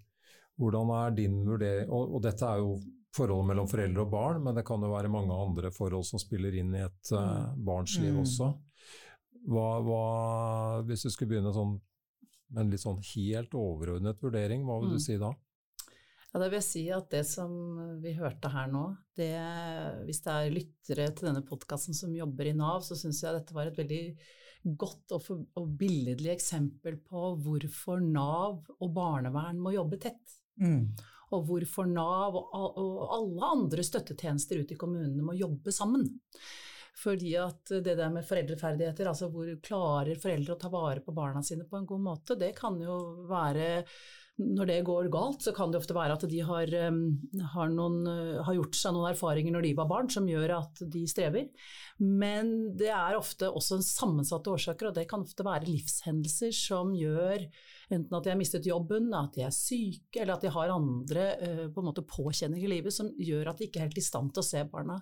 Hvordan 0.60 0.92
er 0.92 1.14
din 1.16 1.40
vurdering 1.46 1.88
og, 1.88 2.18
og, 2.18 2.22
dette 2.26 2.44
er 2.44 2.60
jo 2.60 2.74
forholdet 3.16 3.48
mellom 3.48 3.68
foreldre 3.70 4.04
og 4.04 4.12
barn, 4.12 4.42
men 4.44 4.60
det 4.60 4.66
kan 4.68 4.84
jo 4.84 4.92
være 4.92 5.10
mange 5.10 5.34
andre 5.34 5.72
forhold 5.72 6.04
som 6.06 6.20
spiller 6.20 6.52
inn 6.60 6.76
i 6.76 6.84
et 6.84 7.14
uh, 7.16 7.48
barns 7.56 7.96
liv 7.98 8.20
også. 8.20 8.52
Hva, 9.48 9.68
hva, 9.84 10.02
hvis 10.88 11.06
du 11.06 11.12
skulle 11.12 11.34
begynne 11.34 11.52
sånn, 11.54 11.78
med 12.50 12.64
en 12.64 12.72
litt 12.72 12.82
sånn 12.82 13.00
helt 13.14 13.54
overordnet 13.56 14.20
vurdering, 14.20 14.66
hva 14.66 14.80
vil 14.82 14.92
du 14.96 14.98
mm. 14.98 15.04
si 15.04 15.16
da? 15.20 15.30
Ja, 16.30 16.38
da 16.38 16.46
vil 16.46 16.60
jeg 16.60 16.66
si 16.68 16.82
at 16.94 17.08
det 17.10 17.24
som 17.26 17.54
vi 18.02 18.12
hørte 18.14 18.50
her 18.52 18.68
nå, 18.70 18.84
det, 19.18 19.32
hvis 20.06 20.22
det 20.22 20.34
er 20.34 20.52
lyttere 20.54 21.08
til 21.10 21.30
denne 21.30 21.42
podkasten 21.46 21.96
som 21.96 22.12
jobber 22.14 22.50
i 22.50 22.54
Nav, 22.54 22.84
så 22.86 22.98
syns 22.98 23.22
jeg 23.24 23.34
dette 23.34 23.56
var 23.56 23.70
et 23.70 23.80
veldig 23.80 24.02
godt 24.78 25.16
og, 25.16 25.22
for, 25.24 25.42
og, 25.58 25.72
billedlig 25.80 26.34
eksempel 26.34 27.00
på 27.02 27.32
hvorfor 27.42 28.02
Nav 28.04 28.60
og 28.76 28.92
barnevern 28.94 29.58
må 29.62 29.74
jobbe 29.74 29.98
tett. 30.02 30.36
Mm. 30.60 30.92
Og 31.34 31.46
hvorfor 31.48 31.88
Nav 31.90 32.36
og, 32.38 32.54
og 32.54 33.14
alle 33.16 33.52
andre 33.56 33.86
støttetjenester 33.86 34.62
ute 34.62 34.76
i 34.76 34.80
kommunene 34.80 35.24
må 35.24 35.34
jobbe 35.38 35.74
sammen. 35.74 36.06
Fordi 37.00 37.34
at 37.40 37.74
det 37.84 37.96
der 37.96 38.12
med 38.12 38.26
foreldreferdigheter, 38.28 39.08
altså 39.08 39.30
hvor 39.32 39.48
klarer 39.64 40.20
foreldre 40.20 40.56
å 40.56 40.60
ta 40.60 40.72
vare 40.72 41.04
på 41.04 41.14
barna 41.16 41.42
sine 41.44 41.68
på 41.68 41.78
en 41.78 41.88
god 41.88 42.02
måte, 42.04 42.36
det 42.40 42.52
kan 42.58 42.76
jo 42.82 42.98
være 43.30 43.70
når 44.40 44.68
det 44.70 44.76
går 44.86 45.08
galt, 45.12 45.42
så 45.44 45.52
kan 45.56 45.72
det 45.72 45.80
ofte 45.80 45.94
være 45.96 46.14
at 46.16 46.24
de 46.30 46.38
har, 46.46 46.70
har, 47.54 47.72
noen, 47.74 47.98
har, 48.40 48.54
gjort 48.56 48.78
seg 48.78 48.94
noen 48.96 49.10
erfaringer 49.10 49.54
når 49.54 49.66
de 49.66 49.72
var 49.76 49.90
barn 49.90 50.08
som 50.12 50.28
gjør 50.28 50.54
at 50.56 50.80
de 50.94 51.02
strever. 51.10 51.50
Men 52.00 52.70
det 52.78 52.88
er 52.94 53.18
ofte 53.18 53.50
også 53.50 53.80
sammensatte 53.84 54.52
årsaker, 54.54 54.90
og 54.90 54.96
det 54.96 55.06
kan 55.10 55.26
ofte 55.26 55.46
være 55.46 55.68
livshendelser 55.68 56.54
som 56.56 56.94
gjør 56.96 57.44
enten 57.90 58.16
at 58.16 58.24
de 58.24 58.32
har 58.32 58.38
mistet 58.38 58.68
jobben, 58.70 59.10
at 59.18 59.34
de 59.36 59.44
er 59.44 59.54
syke, 59.54 60.20
eller 60.22 60.36
at 60.36 60.44
de 60.46 60.52
har 60.54 60.72
andre 60.72 61.24
på 61.74 61.82
en 61.82 61.90
måte 61.90 62.06
påkjenninger 62.06 62.68
i 62.68 62.74
livet 62.78 62.94
som 62.94 63.10
gjør 63.18 63.50
at 63.50 63.60
de 63.60 63.68
ikke 63.68 63.82
er 63.82 63.90
helt 63.90 64.00
i 64.00 64.08
stand 64.08 64.32
til 64.32 64.44
å 64.44 64.46
se 64.46 64.62
barna. 64.70 65.00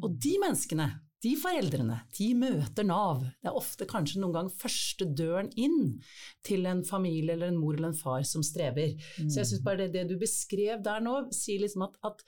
Og 0.00 0.14
de 0.22 0.36
menneskene 0.40 0.92
de 1.22 1.32
foreldrene 1.38 2.00
de 2.16 2.28
møter 2.34 2.86
Nav. 2.86 3.22
Det 3.38 3.50
er 3.50 3.58
ofte 3.58 3.86
kanskje 3.88 4.20
noen 4.22 4.34
gang 4.34 4.48
første 4.50 5.06
døren 5.06 5.50
inn 5.60 6.00
til 6.46 6.66
en 6.66 6.82
familie 6.86 7.36
eller 7.36 7.52
en 7.52 7.60
mor 7.60 7.76
eller 7.76 7.92
en 7.92 7.98
far 7.98 8.24
som 8.26 8.42
strever. 8.46 8.96
Mm. 9.20 9.28
Så 9.30 9.42
jeg 9.42 9.50
syns 9.52 9.62
bare 9.64 9.84
det, 9.84 9.92
det, 9.94 10.04
du 10.10 10.16
beskrev 10.20 10.82
der 10.82 11.04
nå, 11.04 11.14
sier 11.34 11.62
liksom 11.62 11.86
at, 11.86 11.94
at, 12.08 12.24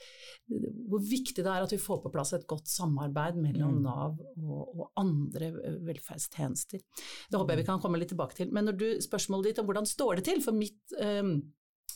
hvor 0.90 1.02
viktig 1.02 1.42
det 1.42 1.50
er 1.50 1.66
at 1.66 1.74
vi 1.74 1.80
får 1.82 2.04
på 2.04 2.12
plass 2.14 2.34
et 2.36 2.46
godt 2.50 2.70
samarbeid 2.70 3.40
mellom 3.40 3.80
mm. 3.80 3.82
Nav 3.88 4.20
og, 4.38 4.62
og, 4.76 4.86
andre 5.00 5.50
velferdstjenester. 5.84 6.84
Det 7.30 7.40
håper 7.40 7.54
jeg 7.56 7.64
vi 7.64 7.68
kan 7.72 7.82
komme 7.82 7.98
litt 7.98 8.12
tilbake 8.14 8.38
til. 8.38 8.54
Men 8.54 8.70
når 8.70 8.78
du, 8.78 8.88
spørsmålet 9.02 9.50
ditt 9.50 9.62
om 9.62 9.68
hvordan 9.68 9.90
står 9.90 10.20
det 10.20 10.28
til, 10.30 10.42
for 10.44 10.54
mitt 10.56 10.94
um, 11.02 11.40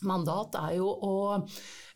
mandat 0.07 0.59
er 0.61 0.79
jo 0.79 0.89
å 0.89 1.15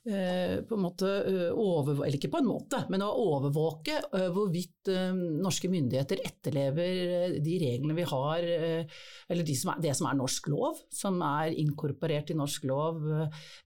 Eh, 0.03 0.65
på 0.67 0.75
en 0.75 0.83
måte 0.83 1.07
eh, 1.31 1.51
overvåke, 1.55 2.09
eller 2.09 2.19
ikke 2.19 2.31
på 2.33 2.41
en 2.41 2.49
måte, 2.49 2.81
men 2.91 3.05
å 3.07 3.11
overvåke 3.23 4.01
eh, 4.01 4.25
hvorvidt 4.35 4.91
norske 5.39 5.69
myndigheter 5.71 6.19
etterlever 6.27 7.37
de 7.39 7.53
reglene 7.63 7.95
vi 7.95 8.07
har, 8.11 8.43
eller 8.43 9.47
de 9.47 9.55
som 9.55 9.71
er, 9.71 9.85
det 9.85 9.93
som 9.95 10.09
er 10.11 10.17
norsk 10.19 10.49
lov, 10.51 10.81
som 10.91 11.21
er 11.23 11.55
inkorporert 11.55 12.33
i 12.35 12.39
norsk 12.39 12.67
lov 12.67 12.99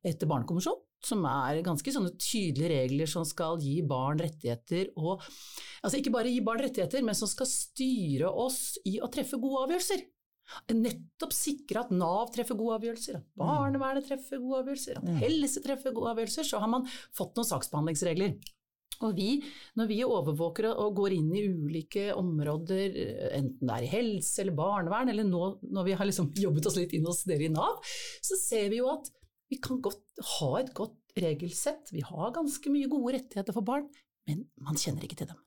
etter 0.04 0.28
Barnekonvensjonen 0.28 0.82
som 1.06 1.24
er 1.28 1.62
ganske 1.64 1.92
tydelige 2.18 2.68
regler 2.72 3.08
som 3.08 3.24
skal 3.28 3.60
gi 3.62 3.78
barn 3.86 4.20
rettigheter, 4.20 4.90
og 4.98 5.22
altså 5.84 6.02
ikke 6.02 6.12
bare 6.12 6.32
gi 6.32 6.44
barn 6.44 6.60
rettigheter, 6.66 7.04
men 7.06 7.16
som 7.16 7.30
skal 7.30 7.48
styre 7.48 8.28
oss 8.28 8.74
i 8.84 8.98
å 9.00 9.08
treffe 9.12 9.40
gode 9.40 9.64
avgjørelser. 9.68 10.04
Nettopp 10.72 11.32
sikre 11.34 11.82
at 11.82 11.94
Nav 11.94 12.30
treffer 12.34 12.58
gode 12.58 12.76
avgjørelser, 12.80 13.18
at 13.18 13.40
barnevernet 13.40 14.06
treffer 14.06 14.42
gode 14.42 14.62
avgjørelser, 14.62 15.00
at 15.00 15.08
mm. 15.08 15.16
helse 15.22 15.62
treffer 15.64 15.94
gode 15.96 16.12
avgjørelser. 16.14 16.46
Så 16.46 16.60
har 16.62 16.70
man 16.70 16.86
fått 17.16 17.34
noen 17.38 17.48
saksbehandlingsregler. 17.48 18.36
Og 19.04 19.12
vi, 19.18 19.28
når 19.76 19.88
vi 19.90 19.98
overvåker 20.06 20.70
og 20.70 20.94
går 20.96 21.16
inn 21.18 21.32
i 21.36 21.44
ulike 21.50 22.06
områder, 22.16 22.94
enten 23.36 23.68
det 23.68 23.74
er 23.74 23.84
i 23.84 23.90
helse 23.92 24.40
eller 24.40 24.56
barnevern, 24.56 25.10
eller 25.12 25.26
nå 25.28 25.50
når 25.60 25.88
vi 25.90 25.96
har 25.98 26.08
liksom 26.08 26.30
jobbet 26.40 26.70
oss 26.70 26.78
litt 26.80 26.94
inn 26.96 27.08
hos 27.08 27.24
dere 27.28 27.48
i 27.48 27.52
Nav, 27.52 27.82
så 28.24 28.38
ser 28.40 28.70
vi 28.72 28.80
jo 28.80 28.88
at 28.94 29.10
vi 29.52 29.58
kan 29.62 29.82
godt 29.84 30.22
ha 30.38 30.52
et 30.62 30.72
godt 30.74 31.18
regelsett. 31.20 31.92
Vi 31.92 32.04
har 32.06 32.32
ganske 32.34 32.72
mye 32.72 32.88
gode 32.90 33.18
rettigheter 33.18 33.56
for 33.56 33.66
barn, 33.66 33.90
men 34.30 34.46
man 34.64 34.80
kjenner 34.80 35.04
ikke 35.06 35.20
til 35.20 35.30
dem. 35.30 35.42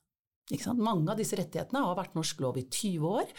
Ikke 0.53 0.73
Mange 0.77 1.11
av 1.11 1.19
disse 1.19 1.37
rettighetene 1.37 1.83
har 1.85 1.97
vært 1.97 2.15
norsk 2.17 2.39
lov 2.41 2.57
i 2.57 2.65
20 2.65 3.09
år 3.09 3.33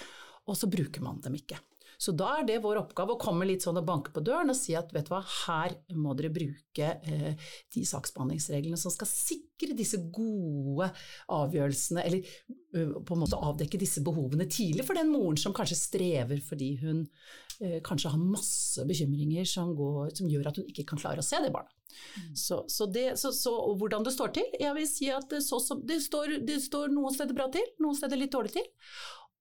og 0.50 0.58
så 0.58 0.70
bruker 0.70 1.04
man 1.06 1.22
dem 1.24 1.38
ikke. 1.38 1.60
Så 2.00 2.14
da 2.16 2.30
er 2.38 2.46
det 2.48 2.62
vår 2.64 2.78
oppgave 2.80 3.12
å 3.12 3.20
komme 3.20 3.44
litt 3.44 3.66
sånn 3.66 3.76
og 3.76 3.84
banke 3.84 4.12
på 4.14 4.22
døren 4.24 4.48
og 4.48 4.56
si 4.56 4.72
at 4.78 4.88
vet 4.94 5.10
du 5.10 5.12
hva, 5.12 5.20
her 5.20 5.74
må 6.00 6.14
dere 6.16 6.32
bruke 6.32 6.86
eh, 6.96 7.50
de 7.74 7.82
saksbehandlingsreglene 7.84 8.78
som 8.80 8.92
skal 8.94 9.10
sikre 9.10 9.76
disse 9.76 10.00
gode 10.08 10.88
avgjørelsene, 11.36 12.04
eller 12.08 12.24
uh, 12.24 12.96
på 13.04 13.16
en 13.16 13.20
måte 13.20 13.36
avdekke 13.36 13.82
disse 13.82 14.00
behovene 14.06 14.48
tidlig 14.48 14.86
for 14.88 14.96
den 14.96 15.12
moren 15.12 15.36
som 15.40 15.52
kanskje 15.56 15.76
strever 15.76 16.40
fordi 16.40 16.70
hun 16.80 17.04
uh, 17.04 17.76
kanskje 17.84 18.14
har 18.14 18.24
masse 18.24 18.88
bekymringer 18.88 19.44
som, 19.44 19.76
går, 19.76 20.14
som, 20.16 20.32
gjør 20.32 20.48
at 20.48 20.62
hun 20.62 20.72
ikke 20.72 20.88
kan 20.94 21.04
klare 21.04 21.20
å 21.20 21.26
se 21.26 21.42
det 21.44 21.52
barnet. 21.52 21.76
Mm. 21.90 22.32
Så, 22.38 22.62
så, 22.70 22.88
det, 22.88 23.10
så, 23.20 23.34
så, 23.36 23.52
hvordan 23.76 24.08
det 24.08 24.16
står 24.16 24.32
til? 24.40 24.48
Jeg 24.56 24.72
vil 24.78 24.88
si 24.88 25.12
at 25.12 25.28
det, 25.28 25.44
det, 25.90 26.00
står, 26.00 26.38
det 26.48 26.62
står 26.64 26.96
noen 26.96 27.12
steder 27.12 27.36
bra 27.36 27.50
til, 27.52 27.74
noen 27.84 27.98
steder 27.98 28.24
litt 28.24 28.32
dårlig 28.32 28.56
til. 28.56 28.68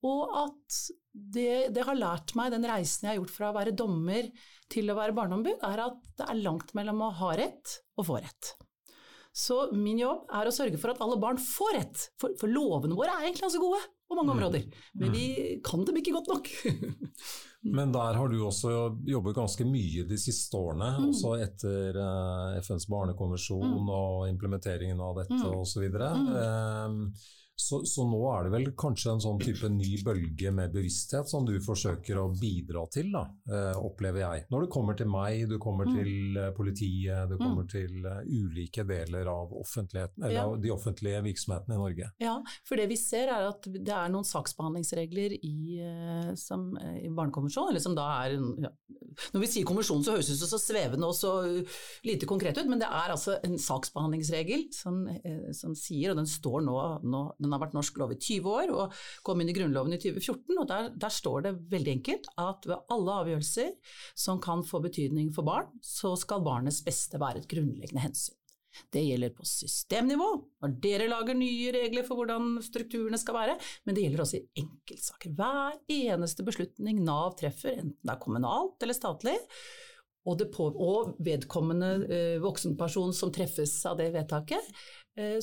Og 0.08 0.38
at 0.46 0.80
det, 1.12 1.74
det, 1.76 1.84
har 1.84 1.98
lært 1.98 2.36
meg, 2.40 2.54
den 2.54 2.68
reisen 2.70 3.08
jeg 3.08 3.16
har 3.16 3.20
gjort 3.20 3.36
fra 3.36 3.50
å 3.52 3.58
være 3.58 3.76
dommer 3.76 4.30
til 4.72 4.92
å 4.92 4.98
være 4.98 5.16
barneombud, 5.18 5.60
er 5.66 5.84
at 5.90 6.00
det 6.20 6.28
er 6.30 6.42
langt 6.46 6.74
mellom 6.78 7.04
å 7.04 7.14
ha 7.20 7.36
rett 7.40 7.80
og 8.00 8.08
få 8.08 8.20
rett. 8.24 8.54
Så 9.36 9.70
min 9.76 10.00
jobb 10.02 10.30
er 10.36 10.50
å 10.50 10.54
sørge 10.54 10.80
for 10.82 10.94
at 10.94 11.02
alle 11.04 11.20
barn 11.22 11.40
får 11.42 11.76
rett, 11.78 12.10
for, 12.20 12.34
for 12.40 12.52
lovene 12.52 12.98
våre 12.98 13.14
er 13.14 13.28
egentlig 13.28 13.46
ganske 13.46 13.62
gode 13.62 13.82
på 14.10 14.18
mange 14.18 14.32
mm. 14.32 14.38
områder, 14.38 14.64
men 14.98 15.12
vi 15.14 15.26
mm. 15.30 15.60
kan 15.66 15.84
dem 15.86 16.00
ikke 16.00 16.16
godt 16.16 16.32
nok. 16.32 16.48
men 17.78 17.92
der 17.94 18.18
har 18.18 18.32
du 18.32 18.40
også 18.42 18.72
jobbet 19.06 19.38
ganske 19.38 19.68
mye 19.70 20.06
de 20.10 20.18
siste 20.18 20.58
årene, 20.58 20.90
mm. 20.98 21.10
også 21.12 21.36
etter 21.46 22.00
uh, 22.02 22.58
FNs 22.64 22.88
barnekonvensjon 22.90 23.76
mm. 23.76 23.92
og 24.00 24.24
implementeringen 24.32 25.04
av 25.06 25.22
dette 25.22 25.38
mm. 25.38 25.60
osv. 25.62 25.86
Så, 27.60 27.86
så, 27.86 28.06
nå 28.08 28.20
er 28.32 28.46
det 28.46 28.52
vel 28.54 28.70
kanskje 28.80 29.12
en 29.12 29.22
sånn 29.24 29.40
type 29.42 29.68
ny 29.74 29.98
bølge 30.06 30.52
med 30.56 30.72
bevissthet 30.72 31.28
som 31.28 31.44
du 31.44 31.58
forsøker 31.60 32.22
å 32.22 32.30
bidra 32.32 32.86
til, 32.94 33.10
da, 33.12 33.26
eh, 33.52 33.76
opplever 33.76 34.24
jeg. 34.24 34.46
Når 34.54 34.64
det 34.64 34.70
kommer 34.72 34.96
til 34.96 35.10
meg, 35.12 35.44
du 35.52 35.58
kommer 35.60 35.90
mm. 35.90 35.98
til 35.98 36.40
eh, 36.40 36.54
politiet, 36.56 37.28
du 37.28 37.36
kommer 37.36 37.68
mm. 37.68 37.72
til 37.74 38.08
uh, 38.08 38.22
ulike 38.24 38.86
deler 38.88 39.28
av, 39.28 39.52
ja. 39.52 40.46
de 40.56 40.72
offentlige 40.72 41.20
virksomhetene 41.28 41.76
i 41.76 41.82
Norge. 41.82 42.10
Ja, 42.24 42.38
for 42.64 42.80
det 42.80 42.88
vi 42.94 43.00
ser 43.02 43.34
er 43.36 43.50
at 43.50 43.68
det 43.68 43.92
er 43.92 44.14
noen 44.14 44.28
saksbehandlingsregler 44.30 45.36
i, 45.36 45.82
som, 46.40 46.70
i 46.80 47.12
Barnekonvensjonen, 47.12 47.74
eller 47.74 47.84
som 47.84 47.98
da 47.98 48.08
er. 48.22 48.40
Når 49.34 49.44
vi 49.44 49.50
sier 49.52 49.68
konvensjon 49.68 50.04
så 50.06 50.16
høres 50.16 50.30
det 50.30 50.38
ut 50.40 50.54
så 50.54 50.62
svevende 50.62 51.10
og 51.10 51.16
så 51.18 51.34
lite 52.08 52.30
konkret 52.30 52.58
ut, 52.60 52.70
men 52.70 52.82
det 52.82 52.90
er 52.90 53.14
altså 53.14 53.38
en 53.46 53.58
saksbehandlingsregel 53.62 54.68
som, 54.76 55.02
som 55.56 55.76
sier, 55.78 56.12
og 56.12 56.20
den 56.22 56.30
står 56.30 56.64
nå, 56.66 56.78
nå 57.04 57.24
den 57.40 57.56
har 57.56 57.64
vært 57.64 57.78
norsk 57.78 58.00
lov 58.02 58.16
i 58.16 58.20
20 58.20 58.50
år 58.54 58.74
og 58.76 58.98
kom 59.26 59.42
inn 59.42 59.52
i 59.52 59.56
Grunnloven 59.58 59.96
i 59.96 60.02
2014. 60.02 60.58
og 60.58 60.68
Der, 60.72 60.92
der 61.06 61.14
står 61.14 61.46
det 61.48 61.56
veldig 61.72 61.96
enkelt 62.00 62.30
at 62.40 62.68
ved 62.70 62.92
alle 62.96 63.20
avgjørelser 63.24 63.72
som 64.18 64.42
kan 64.44 64.66
få 64.66 64.84
betydning 64.84 65.34
for 65.36 65.48
barn, 65.48 65.72
så 65.84 66.16
skal 66.20 66.46
barnets 66.46 66.84
beste 66.86 67.22
være 67.22 67.44
et 67.44 67.50
grunnleggende 67.52 68.08
hensyn. 68.08 68.39
Det 68.94 69.04
gjelder 69.04 69.34
på 69.36 69.48
systemnivå, 69.48 70.30
når 70.64 70.78
dere 70.84 71.10
lager 71.12 71.38
nye 71.38 71.74
regler 71.76 72.08
for 72.08 72.20
hvordan 72.20 72.58
strukturene 72.66 73.20
skal 73.22 73.38
være, 73.38 73.58
men 73.86 73.98
det 73.98 74.06
gjelder 74.06 74.26
også 74.26 74.40
i 74.40 74.64
enkeltsaker. 74.64 75.36
Hver 75.38 75.78
eneste 76.00 76.48
beslutning 76.48 77.04
Nav 77.06 77.36
treffer, 77.40 77.78
enten 77.78 77.98
det 78.00 78.16
er 78.16 78.24
kommunalt 78.24 78.86
eller 78.86 78.98
statlig, 78.98 79.38
og, 80.28 80.42
på, 80.54 80.66
og 80.76 81.14
vedkommende 81.24 81.92
eh, 82.12 82.38
voksenperson 82.44 83.14
som 83.16 83.32
treffes 83.34 83.74
av 83.88 83.98
det 84.00 84.10
vedtaket, 84.14 84.66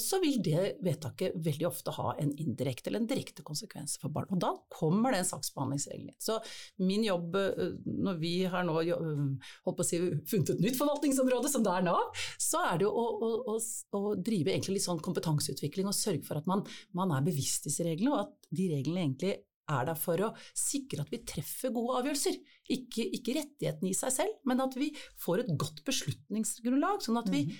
så 0.00 0.20
vil 0.23 0.38
det 0.44 0.61
vedtaket 0.85 1.35
veldig 1.44 1.66
ofte 1.68 1.92
ha 1.99 2.14
en 2.23 2.30
indirekte 2.40 2.88
eller 2.90 3.02
en 3.02 3.08
direkte 3.11 3.44
konsekvens 3.44 3.96
for 4.00 4.12
barn. 4.12 4.28
Og 4.32 4.40
da 4.40 4.52
kommer 4.73 5.12
den 5.12 5.26
saksbehandlingsregelen 5.28 6.12
inn. 6.12 6.18
Så 6.23 6.38
min 6.80 7.04
jobb 7.04 7.37
eh, 7.40 7.75
når 7.85 8.20
vi 8.23 8.32
har 8.49 8.64
nå 8.66 8.76
holdt 8.78 9.66
på 9.66 9.85
å 9.85 9.87
si, 9.87 10.00
funnet 10.30 10.54
et 10.54 10.62
nytt 10.64 10.78
forvaltningsområde, 10.80 11.50
som 11.52 11.66
det 11.66 11.75
er 11.75 11.87
Nav, 11.88 12.25
så 12.40 12.62
er 12.70 12.80
det 12.80 12.88
å, 12.88 13.04
å, 13.04 13.32
å, 13.52 13.58
å 13.99 14.14
drive 14.16 14.54
egentlig 14.54 14.78
litt 14.78 14.87
sånn 14.87 15.02
kompetanseutvikling 15.04 15.90
og 15.90 15.99
sørge 15.99 16.25
for 16.26 16.40
at 16.40 16.49
man, 16.50 16.64
man 16.96 17.12
er 17.16 17.26
bevisst 17.26 17.68
disse 17.68 17.85
reglene, 17.87 18.14
og 18.14 18.25
at 18.25 18.50
de 18.56 18.70
reglene 18.73 19.04
egentlig 19.04 19.37
er 19.66 19.88
der 19.88 19.99
for 19.99 20.20
å 20.23 20.35
sikre 20.54 21.02
at 21.02 21.11
vi 21.11 21.25
treffer 21.26 21.73
gode 21.75 21.99
avgjørelser. 22.00 22.37
Ikke, 22.70 23.02
ikke 23.18 23.35
rettighetene 23.40 23.90
i 23.90 23.96
seg 23.99 24.14
selv, 24.14 24.37
men 24.46 24.62
at 24.62 24.76
vi 24.78 24.92
får 25.23 25.42
et 25.42 25.56
godt 25.58 25.82
beslutningsgrunnlag. 25.88 27.02
sånn 27.02 27.20
at 27.20 27.28
vi 27.32 27.49
mm 27.50 27.58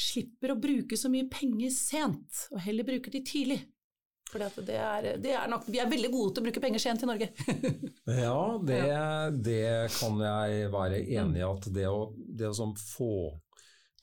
slipper 0.00 0.54
å 0.54 0.58
bruke 0.60 0.98
så 0.98 1.10
mye 1.12 1.28
penger 1.30 1.70
sent, 1.74 2.46
og 2.52 2.62
heller 2.64 2.86
bruker 2.86 3.14
de 3.14 3.22
tidlig. 3.26 3.60
For 4.34 4.42
det 4.66 4.74
er, 4.80 5.06
det 5.22 5.34
er 5.36 5.46
nok, 5.50 5.68
vi 5.70 5.78
er 5.78 5.90
veldig 5.90 6.10
gode 6.10 6.34
til 6.34 6.42
å 6.42 6.46
bruke 6.48 6.62
penger 6.64 6.82
sent 6.82 7.04
i 7.04 7.08
Norge. 7.08 7.28
ja, 8.26 8.40
det, 8.66 8.80
det, 9.46 9.62
kan 9.94 10.18
jeg 10.24 10.72
være 10.74 10.98
enig 11.04 11.42
i. 11.42 11.46
At 11.46 11.68
det 11.76 11.86
å, 11.86 12.08
det 12.16 12.48
å 12.50 12.56
sånn 12.56 12.74
få 12.80 13.14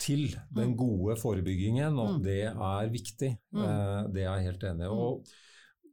til 0.01 0.31
den 0.49 0.71
mm. 0.71 0.77
gode 0.79 1.17
forebyggingen, 1.19 1.99
at 1.99 2.15
mm. 2.15 2.23
det 2.23 2.41
er 2.47 2.93
viktig. 2.93 3.31
Mm. 3.51 3.63
Eh, 3.65 3.99
det 4.15 4.23
er 4.23 4.29
jeg 4.29 4.47
helt 4.51 4.67
enig 4.71 4.87
i. 4.87 4.95
Og 4.95 5.35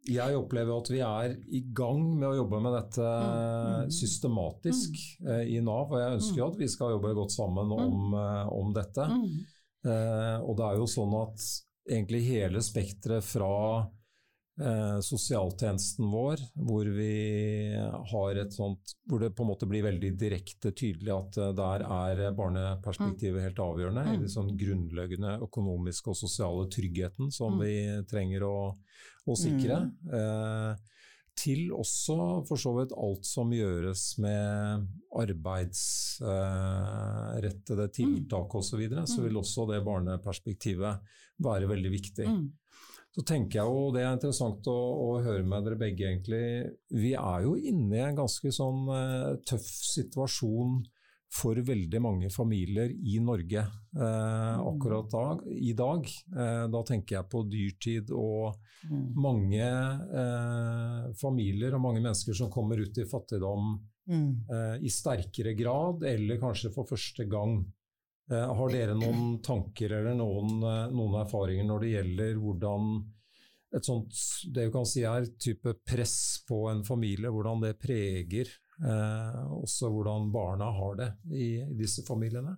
jeg 0.08 0.38
opplever 0.38 0.78
at 0.78 0.88
vi 0.92 1.02
er 1.04 1.34
i 1.58 1.64
gang 1.76 2.00
med 2.14 2.30
å 2.30 2.36
jobbe 2.38 2.62
med 2.64 2.76
dette 2.78 3.10
systematisk 3.92 4.96
eh, 5.26 5.44
i 5.56 5.58
Nav. 5.64 5.90
Og 5.90 6.00
jeg 6.00 6.20
ønsker 6.20 6.40
jo 6.40 6.50
at 6.52 6.62
vi 6.62 6.70
skal 6.72 6.94
jobbe 6.94 7.16
godt 7.18 7.34
sammen 7.34 7.74
om, 7.74 8.14
eh, 8.22 8.52
om 8.54 8.70
dette. 8.76 9.08
Eh, 9.86 10.38
og 10.42 10.58
det 10.58 10.66
er 10.66 10.80
jo 10.80 10.90
sånn 10.90 11.14
at 11.20 11.46
egentlig 11.88 12.24
hele 12.26 12.62
spekteret 12.64 13.24
fra 13.24 13.52
eh, 14.60 14.98
sosialtjenesten 15.04 16.08
vår, 16.10 16.42
hvor 16.68 16.90
vi 16.96 17.12
har 18.12 18.40
et 18.42 18.52
sånt 18.54 18.96
Hvor 19.08 19.22
det 19.22 19.30
på 19.36 19.44
en 19.44 19.50
måte 19.52 19.68
blir 19.70 19.86
veldig 19.86 20.10
direkte 20.18 20.72
tydelig 20.76 21.14
at 21.14 21.38
eh, 21.38 21.54
der 21.56 21.86
er 21.86 22.36
barneperspektivet 22.36 23.46
helt 23.46 23.62
avgjørende. 23.64 24.04
Mm. 24.04 24.12
I 24.12 24.22
den 24.24 24.34
sånn 24.34 24.52
grunnleggende 24.58 25.38
økonomiske 25.48 26.12
og 26.12 26.20
sosiale 26.20 26.68
tryggheten 26.74 27.32
som 27.34 27.56
mm. 27.56 27.64
vi 27.64 27.74
trenger 28.10 28.46
å, 28.48 28.58
å 29.26 29.38
sikre. 29.38 29.84
Mm. 29.86 30.14
Eh, 30.18 30.96
til 31.38 31.70
også 31.72 32.16
for 32.48 32.56
så 32.60 32.72
vidt 32.76 32.92
alt 32.98 33.26
som 33.26 33.52
gjøres 33.54 34.18
med 34.22 34.86
arbeidsrettede 35.22 37.84
eh, 37.86 37.92
tiltak 37.94 38.54
osv., 38.58 38.68
så, 38.68 38.76
videre, 38.80 39.02
så 39.06 39.22
vil 39.24 39.36
også 39.40 39.60
det 39.70 39.86
barneperspektivet 39.86 40.94
være 41.44 41.66
veldig 41.70 41.92
viktig. 41.94 42.26
Mm. 42.26 42.48
Så 43.14 43.20
tenker 43.26 43.54
jeg 43.60 43.66
jo, 43.66 43.92
Det 43.94 44.02
er 44.02 44.12
interessant 44.14 44.66
å, 44.70 44.78
å, 45.08 45.10
høre 45.24 45.44
med 45.46 45.64
dere 45.66 45.80
begge, 45.80 46.04
egentlig. 46.10 46.46
Vi 46.92 47.12
er 47.18 47.38
jo 47.46 47.52
inne 47.56 47.96
i 47.96 48.04
en 48.04 48.16
ganske 48.18 48.48
sånn 48.54 48.80
eh, 48.94 49.36
tøff 49.48 49.68
situasjon 49.94 50.72
for 51.32 51.58
veldig 51.60 52.00
mange 52.00 52.30
familier 52.32 52.88
i 52.88 53.18
Norge 53.20 53.60
eh, 53.60 54.60
akkurat 54.60 55.10
da, 55.12 55.24
i 55.52 55.74
dag. 55.76 56.08
Eh, 56.08 56.64
da 56.72 56.82
tenker 56.88 57.18
jeg 57.18 57.30
på 57.30 57.42
dyrtid 57.50 58.12
og 58.16 58.56
mm. 58.88 59.06
mange 59.20 59.70
familier 61.20 61.76
og 61.76 61.84
mange 61.84 62.02
mennesker 62.02 62.36
som 62.36 62.52
kommer 62.52 62.80
ut 62.80 62.98
i 62.98 63.06
fattigdom 63.08 63.74
mm. 64.08 64.30
i 64.80 64.90
sterkere 64.92 65.52
grad, 65.58 66.06
eller 66.08 66.40
kanskje 66.40 66.72
for 66.72 66.88
første 66.88 67.28
gang. 67.28 67.60
Eh, 68.30 68.54
har 68.54 68.72
dere 68.72 68.92
noen 68.92 69.38
tanker 69.40 69.92
eller 69.98 70.16
noen, 70.16 70.58
eh, 70.60 70.90
noen, 70.92 71.14
erfaringer 71.22 71.64
når 71.64 71.80
det 71.80 71.92
gjelder 71.94 72.34
hvordan 72.42 72.90
et 73.78 73.84
sånt 73.84 74.18
det 74.52 74.66
vi 74.66 74.72
kan 74.72 74.88
si 74.88 75.04
er 75.08 75.30
type 75.40 75.72
press 75.88 76.44
på 76.48 76.66
en 76.68 76.82
familie, 76.84 77.32
hvordan 77.32 77.64
det 77.64 77.78
preger 77.80 78.44
eh, 78.44 78.67
også 78.78 79.88
hvordan 79.90 80.28
barna 80.30 80.70
har 80.70 80.98
det 81.00 81.08
i, 81.34 81.48
i 81.64 81.76
disse 81.78 82.04
familiene? 82.06 82.54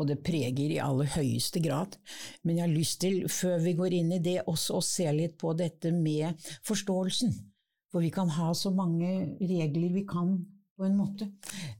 Og 0.00 0.08
det 0.08 0.22
preger 0.24 0.72
i 0.72 0.80
aller 0.80 1.10
høyeste 1.12 1.60
grad. 1.60 1.98
Men 2.44 2.56
jeg 2.56 2.64
har 2.64 2.72
lyst 2.72 3.00
til, 3.02 3.26
før 3.28 3.58
vi 3.64 3.74
går 3.76 3.96
inn 3.98 4.14
i 4.16 4.22
det, 4.24 4.38
også 4.48 4.78
å 4.78 4.84
se 4.84 5.04
litt 5.12 5.36
på 5.40 5.52
dette 5.58 5.92
med 5.92 6.40
forståelsen. 6.68 7.34
For 7.90 8.04
vi 8.04 8.12
kan 8.14 8.30
ha 8.38 8.52
så 8.56 8.72
mange 8.72 9.36
regler 9.42 9.92
vi 9.92 10.06
kan 10.08 10.38
på 10.80 10.86
en 10.86 10.96
måte. 10.96 11.28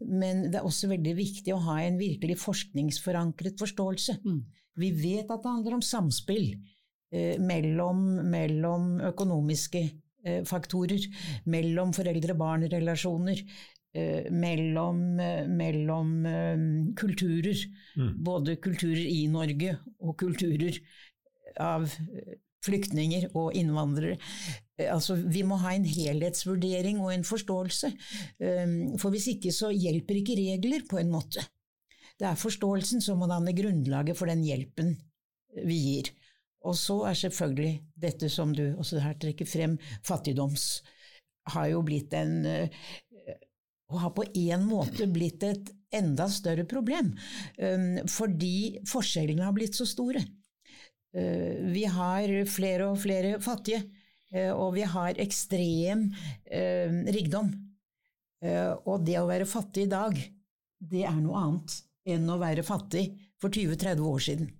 Men 0.04 0.49
det 0.50 0.61
er 0.61 0.69
også 0.69 0.90
veldig 0.90 1.14
viktig 1.16 1.54
å 1.54 1.62
ha 1.71 1.78
en 1.85 1.97
virkelig 2.00 2.37
forskningsforankret 2.42 3.57
forståelse. 3.62 4.19
Mm. 4.26 4.42
Vi 4.80 4.92
vet 4.97 5.30
at 5.30 5.40
det 5.40 5.54
handler 5.54 5.78
om 5.78 5.85
samspill 5.85 6.52
eh, 6.52 7.40
mellom, 7.40 8.04
mellom, 8.28 8.92
økonomiske 9.11 9.83
eh, 9.87 9.97
faktorer, 10.49 11.07
mellom 11.50 11.95
foreldre-barn-relasjoner, 11.97 13.45
eh, 13.95 14.31
mellom, 14.31 15.21
eh, 15.21 15.47
mellom 15.49 16.27
eh, 16.27 16.67
kulturer. 16.97 17.65
Mm. 17.97 18.12
Både 18.25 18.57
kulturer 18.57 19.07
i 19.07 19.27
Norge 19.31 19.79
og 20.00 20.17
kulturer 20.19 20.79
av 21.61 21.89
eh, 21.89 22.39
flyktninger 22.65 23.31
og 23.35 23.55
innvandrere. 23.57 24.19
Eh, 24.79 24.93
altså, 24.93 25.17
vi 25.17 25.43
må 25.43 25.61
ha 25.62 25.75
en 25.75 25.89
helhetsvurdering 25.89 27.00
og 27.00 27.15
en 27.15 27.25
forståelse. 27.25 27.93
For 29.00 29.11
hvis 29.11 29.31
ikke 29.35 29.55
så 29.55 29.73
hjelper 29.75 30.21
ikke 30.21 30.39
regler, 30.39 30.87
på 30.89 31.00
en 31.00 31.11
måte. 31.12 31.45
Det 32.21 32.29
er 32.29 32.37
forståelsen 32.37 33.00
som 33.00 33.23
må 33.23 33.29
danne 33.31 33.55
grunnlaget 33.57 34.19
for 34.19 34.29
den 34.29 34.43
hjelpen 34.45 34.99
vi 35.65 35.79
gir. 35.81 36.11
Og 36.69 36.76
så 36.76 36.99
er 37.09 37.17
selvfølgelig 37.17 37.75
dette 37.97 38.29
som 38.33 38.52
du 38.57 38.64
også 38.73 39.00
her 39.00 39.17
trekker 39.21 39.49
frem, 39.49 39.79
fattigdoms, 40.07 40.83
har 41.55 41.71
jo 41.73 41.81
blitt 41.87 42.12
en 42.14 42.35
eh, 42.47 42.83
og 43.90 44.02
har 44.05 44.11
på 44.14 44.25
en 44.38 44.67
måte 44.69 45.09
blitt 45.11 45.43
et 45.43 45.71
enda 45.99 46.29
større 46.31 46.62
problem, 46.69 47.09
ehm, 47.59 48.05
fordi 48.07 48.79
forskjellene 48.87 49.43
har 49.43 49.57
blitt 49.57 49.75
så 49.75 49.87
store. 49.88 50.21
Eh, 51.11 51.57
vi 51.75 51.83
har 51.90 52.31
flere 52.47 52.93
og 52.93 53.00
flere 53.02 53.40
fattige. 53.43 53.83
Eh, 54.31 54.52
og 54.55 54.76
vi 54.76 54.87
har 54.87 55.19
ekstrem 55.23 56.07
eh, 56.47 56.93
rikdom. 57.11 57.50
Eh, 58.45 58.73
og 58.87 59.05
det 59.07 59.19
å 59.21 59.29
være 59.29 59.49
fattig 59.49 59.88
i 59.88 59.90
dag, 59.90 60.17
det 60.79 61.05
er 61.05 61.19
noe 61.19 61.43
annet 61.45 61.76
enn 62.11 62.31
å 62.31 62.38
være 62.40 62.64
fattig 62.67 63.09
for 63.43 63.52
20-30 63.52 64.07
år 64.07 64.25
siden. 64.25 64.52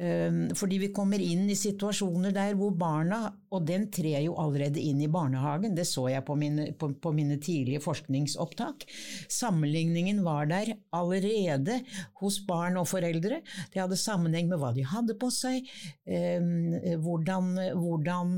Ehm, 0.00 0.54
fordi 0.56 0.78
vi 0.80 0.88
kommer 0.94 1.20
inn 1.20 1.44
i 1.52 1.56
situasjoner 1.58 2.32
der 2.32 2.54
hvor 2.56 2.72
barna, 2.72 3.26
og 3.52 3.66
den 3.68 3.90
trer 3.92 4.22
jo 4.24 4.38
allerede 4.40 4.80
inn 4.80 5.02
i 5.04 5.10
barnehagen, 5.12 5.74
det 5.76 5.84
så 5.84 6.06
jeg 6.08 6.24
på 6.24 6.36
mine, 6.40 6.70
på, 6.78 6.88
på 6.96 7.12
mine 7.12 7.36
tidlige 7.42 7.82
forskningsopptak. 7.84 8.86
Sammenligningen 9.28 10.22
var 10.24 10.48
der 10.48 10.72
allerede 10.96 11.82
hos 12.22 12.40
barn 12.48 12.80
og 12.80 12.88
foreldre. 12.88 13.42
Det 13.74 13.82
hadde 13.82 14.00
sammenheng 14.00 14.48
med 14.48 14.62
hva 14.62 14.72
de 14.72 14.86
hadde 14.88 15.18
på 15.20 15.28
seg, 15.34 15.68
ehm, 16.08 16.72
hvordan, 17.04 17.52
hvordan, 17.76 18.36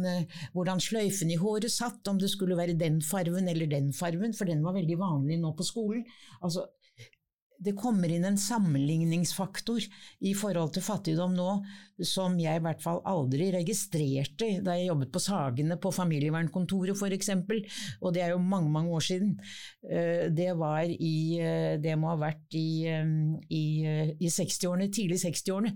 hvordan 0.57 0.83
sløyfen 0.83 1.31
i 1.31 1.39
håret 1.39 1.71
satt, 1.71 2.03
om 2.11 2.19
det 2.19 2.33
skulle 2.35 2.59
være 2.59 2.75
den 2.79 2.99
farven 3.05 3.47
eller 3.51 3.71
den 3.71 3.93
farven, 3.95 4.35
for 4.35 4.51
den 4.51 4.67
var 4.67 4.75
veldig 4.75 4.99
vanlig 4.99 5.39
nå 5.39 5.55
på 5.55 5.67
skolen. 5.71 6.03
Altså, 6.43 6.67
det 7.65 7.77
kommer 7.79 8.13
inn 8.13 8.27
en 8.29 8.41
sammenligningsfaktor 8.41 9.85
i 10.25 10.35
forhold 10.37 10.75
til 10.77 10.85
fattigdom 10.85 11.35
nå 11.37 11.51
som 12.03 12.35
jeg 12.41 12.59
i 12.59 12.63
hvert 12.63 12.83
fall 12.83 12.99
aldri 13.07 13.51
registrerte 13.55 14.49
da 14.65 14.75
jeg 14.75 14.89
jobbet 14.89 15.13
på 15.15 15.23
Sagene 15.23 15.77
på 15.81 15.93
familievernkontoret 15.95 16.99
f.eks., 16.99 17.31
og 18.03 18.15
det 18.15 18.25
er 18.25 18.33
jo 18.33 18.41
mange, 18.43 18.71
mange 18.75 18.95
år 18.97 19.05
siden. 19.05 19.37
Eh, 19.87 20.27
det 20.35 20.51
var 20.59 20.83
i 20.91 21.39
eh, 21.39 21.77
Det 21.83 21.95
må 21.99 22.11
ha 22.11 22.19
vært 22.19 22.57
i, 22.59 22.87
eh, 22.91 23.15
i, 23.47 23.65
i 24.19 24.33
60-årene, 24.33 24.91
tidlig 24.95 25.21
60-årene. 25.23 25.75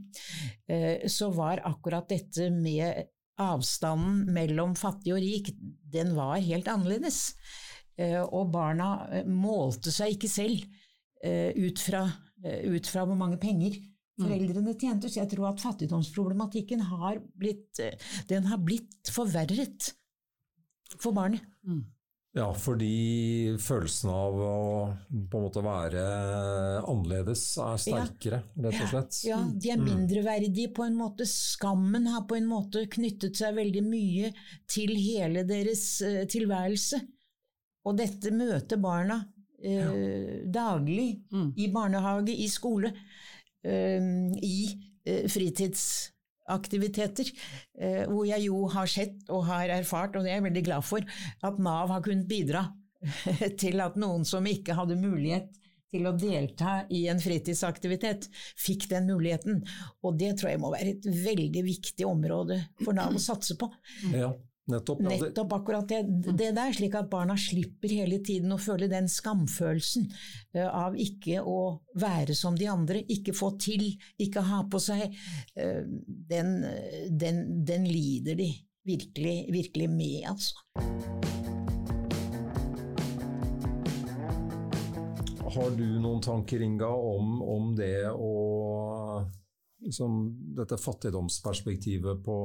Så 1.08 1.30
var 1.36 1.62
akkurat 1.66 2.08
dette 2.10 2.48
med 2.52 3.06
avstanden 3.38 4.26
mellom 4.34 4.74
fattig 4.78 5.14
og 5.14 5.22
rik, 5.22 5.52
den 5.92 6.14
var 6.16 6.42
helt 6.42 6.68
annerledes. 6.70 7.32
Og 7.98 8.50
barna 8.52 9.22
målte 9.26 9.90
seg 9.94 10.14
ikke 10.14 10.30
selv 10.30 10.66
ut 11.24 11.82
fra, 11.82 12.04
eh, 12.44 12.64
ut 12.70 12.86
fra 12.86 13.04
hvor 13.06 13.18
mange 13.18 13.38
penger 13.42 13.76
mm. 13.78 14.24
foreldrene 14.24 14.74
tjente. 14.78 15.10
Så 15.10 15.22
jeg 15.22 15.32
tror 15.34 15.52
at 15.52 15.62
fattigdomsproblematikken 15.62 16.86
har 16.92 17.22
blitt, 17.38 17.78
eh, 17.82 17.98
den 18.30 18.50
har 18.50 18.60
blitt 18.62 19.12
forverret 19.12 19.92
for 20.98 21.12
barnet. 21.16 21.44
Mm. 21.66 21.86
Ja, 22.36 22.52
fordi 22.54 23.56
følelsen 23.58 24.10
av 24.12 24.36
å 24.36 24.56
på 25.10 25.38
en 25.40 25.44
måte 25.46 25.62
være 25.64 26.02
annerledes 26.84 27.42
er 27.64 27.80
sterkere, 27.82 28.42
ja. 28.52 28.64
rett 28.66 28.82
og 28.84 28.90
slett. 28.92 29.20
Ja, 29.26 29.38
de 29.48 29.72
er 29.72 29.80
mm. 29.80 29.86
mindreverdige 29.88 30.70
på 30.76 30.84
en 30.86 30.98
måte. 31.00 31.26
Skammen 31.26 32.06
har 32.12 32.28
på 32.28 32.36
en 32.38 32.46
måte 32.46 32.84
knyttet 32.92 33.40
seg 33.40 33.56
veldig 33.56 33.82
mye 33.88 34.30
til 34.70 34.92
hele 34.94 35.42
deres 35.48 35.82
tilværelse. 36.30 37.00
Og 37.88 37.96
dette 37.98 38.30
møter 38.36 38.78
barna 38.82 39.22
eh, 39.64 40.44
daglig 40.44 41.24
mm. 41.32 41.52
i 41.56 41.72
barnehage, 41.72 42.34
i 42.34 42.48
skole, 42.50 42.92
eh, 43.64 44.02
i 44.44 44.80
eh, 45.04 45.28
fritidsaktiviteter, 45.30 47.32
hvor 48.08 48.24
jeg 48.28 48.46
jo 48.46 48.68
har 48.72 48.86
sett 48.90 49.28
og 49.28 49.46
har 49.50 49.68
erfart, 49.78 50.16
og 50.16 50.24
det 50.24 50.30
er 50.32 50.36
jeg 50.40 50.48
veldig 50.48 50.64
glad 50.70 50.82
for, 50.86 51.00
at 51.44 51.58
Nav 51.62 51.88
har 51.92 52.02
kunnet 52.04 52.28
bidra 52.30 52.62
til 53.62 53.80
at 53.84 53.96
noen 54.00 54.24
som 54.26 54.46
ikke 54.48 54.74
hadde 54.78 54.96
mulighet 54.98 55.48
til 55.88 56.04
å 56.04 56.12
delta 56.16 56.82
i 56.92 57.06
en 57.08 57.20
fritidsaktivitet, 57.22 58.28
fikk 58.60 58.88
den 58.90 59.06
muligheten. 59.08 59.62
Og 60.04 60.18
det 60.20 60.34
tror 60.36 60.50
jeg 60.52 60.60
må 60.60 60.72
være 60.74 60.92
et 60.96 61.06
veldig 61.08 61.62
viktig 61.64 62.04
område 62.08 62.58
for 62.82 62.92
Nav 62.96 63.16
å 63.16 63.22
satse 63.22 63.56
på. 63.60 63.70
Ja. 64.12 64.34
Nettopp, 64.68 65.00
ja, 65.00 65.08
Nettopp 65.08 65.52
akkurat 65.56 65.88
det, 65.88 66.02
det, 66.36 66.50
der, 66.52 66.72
slik 66.76 66.92
at 66.98 67.08
barna 67.08 67.38
slipper 67.40 67.88
hele 67.88 68.18
tiden 68.24 68.52
å 68.52 68.58
føle 68.60 68.84
den 68.90 69.06
skamfølelsen 69.08 70.04
uh, 70.58 70.66
av 70.66 70.98
ikke 71.00 71.40
å 71.40 71.60
være 71.96 72.36
som 72.36 72.56
de 72.58 72.68
andre, 72.68 73.00
ikke 73.08 73.32
få 73.36 73.54
til, 73.56 73.86
ikke 74.20 74.44
ha 74.44 74.60
på 74.68 74.80
seg. 74.82 75.16
Uh, 75.56 75.88
den, 76.04 76.58
den, 77.08 77.40
den, 77.64 77.88
lider 77.88 78.36
de 78.36 78.50
virkelig, 78.84 79.38
virkelig 79.54 79.88
med, 79.88 80.28
altså. 80.34 80.60
Har 85.48 85.72
du 85.80 85.86
noen 85.96 86.20
tanker, 86.20 86.60
Inga, 86.60 86.92
om, 86.92 87.40
om 87.40 87.72
det 87.76 88.04
å 88.12 88.34
liksom, 89.80 90.20
Dette 90.60 90.76
fattigdomsperspektivet 90.76 92.20
på 92.24 92.38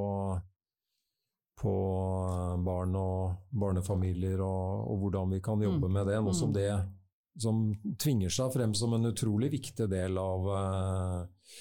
på 1.64 1.74
barn 2.66 2.98
og 3.00 3.56
barnefamilier, 3.56 4.42
og, 4.44 4.84
og 4.92 5.06
hvordan 5.06 5.32
vi 5.36 5.40
kan 5.44 5.64
jobbe 5.64 5.88
mm. 5.88 5.96
med 5.96 6.12
det. 6.12 6.20
Nå 6.26 6.36
som 6.36 6.52
mm. 6.52 6.58
det 6.58 6.74
som 7.42 7.64
tvinger 8.02 8.34
seg 8.34 8.52
frem 8.54 8.76
som 8.78 8.94
en 8.94 9.10
utrolig 9.10 9.50
viktig 9.56 9.88
del 9.90 10.20
av, 10.22 10.50
uh, 10.50 11.56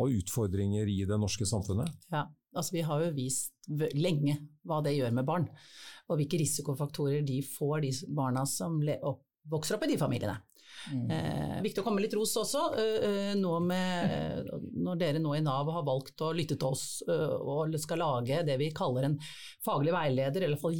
av 0.00 0.14
utfordringer 0.14 0.88
i 0.88 1.02
det 1.08 1.18
norske 1.20 1.46
samfunnet. 1.48 1.90
Ja, 2.14 2.24
altså 2.56 2.78
vi 2.78 2.84
har 2.88 3.04
jo 3.04 3.14
vist 3.16 3.54
lenge 3.98 4.38
hva 4.64 4.80
det 4.84 4.96
gjør 4.96 5.12
med 5.18 5.28
barn, 5.28 5.48
og 6.08 6.20
hvilke 6.20 6.40
risikofaktorer 6.40 7.26
de 7.26 7.42
får, 7.44 7.82
de 7.84 7.92
barna 8.16 8.46
som 8.48 8.80
vokser 9.48 9.76
opp 9.76 9.84
i 9.84 9.92
de 9.92 10.00
familiene. 10.00 10.38
Mm. 10.92 11.10
Eh, 11.10 11.56
viktig 11.64 11.82
å 11.82 11.86
komme 11.86 12.02
litt 12.02 12.14
ros 12.16 12.34
også. 12.40 12.64
Eh, 12.78 13.06
eh 13.32 13.60
med, 13.64 14.50
når 14.78 15.00
dere 15.00 15.22
nå 15.22 15.34
i 15.36 15.42
Nav 15.44 15.70
har 15.72 15.86
valgt 15.86 16.20
å 16.24 16.32
lytte 16.36 16.56
til 16.56 16.72
oss 16.72 17.02
eh, 17.08 17.34
og 17.38 17.76
skal 17.80 18.02
lage 18.02 18.42
det 18.46 18.58
vi 18.60 18.70
kaller 18.74 19.08
en 19.08 19.18
faglig 19.64 19.94
veileder, 19.94 20.42
eller 20.42 20.54
i 20.54 20.56
hvert 20.56 20.66
fall 20.66 20.78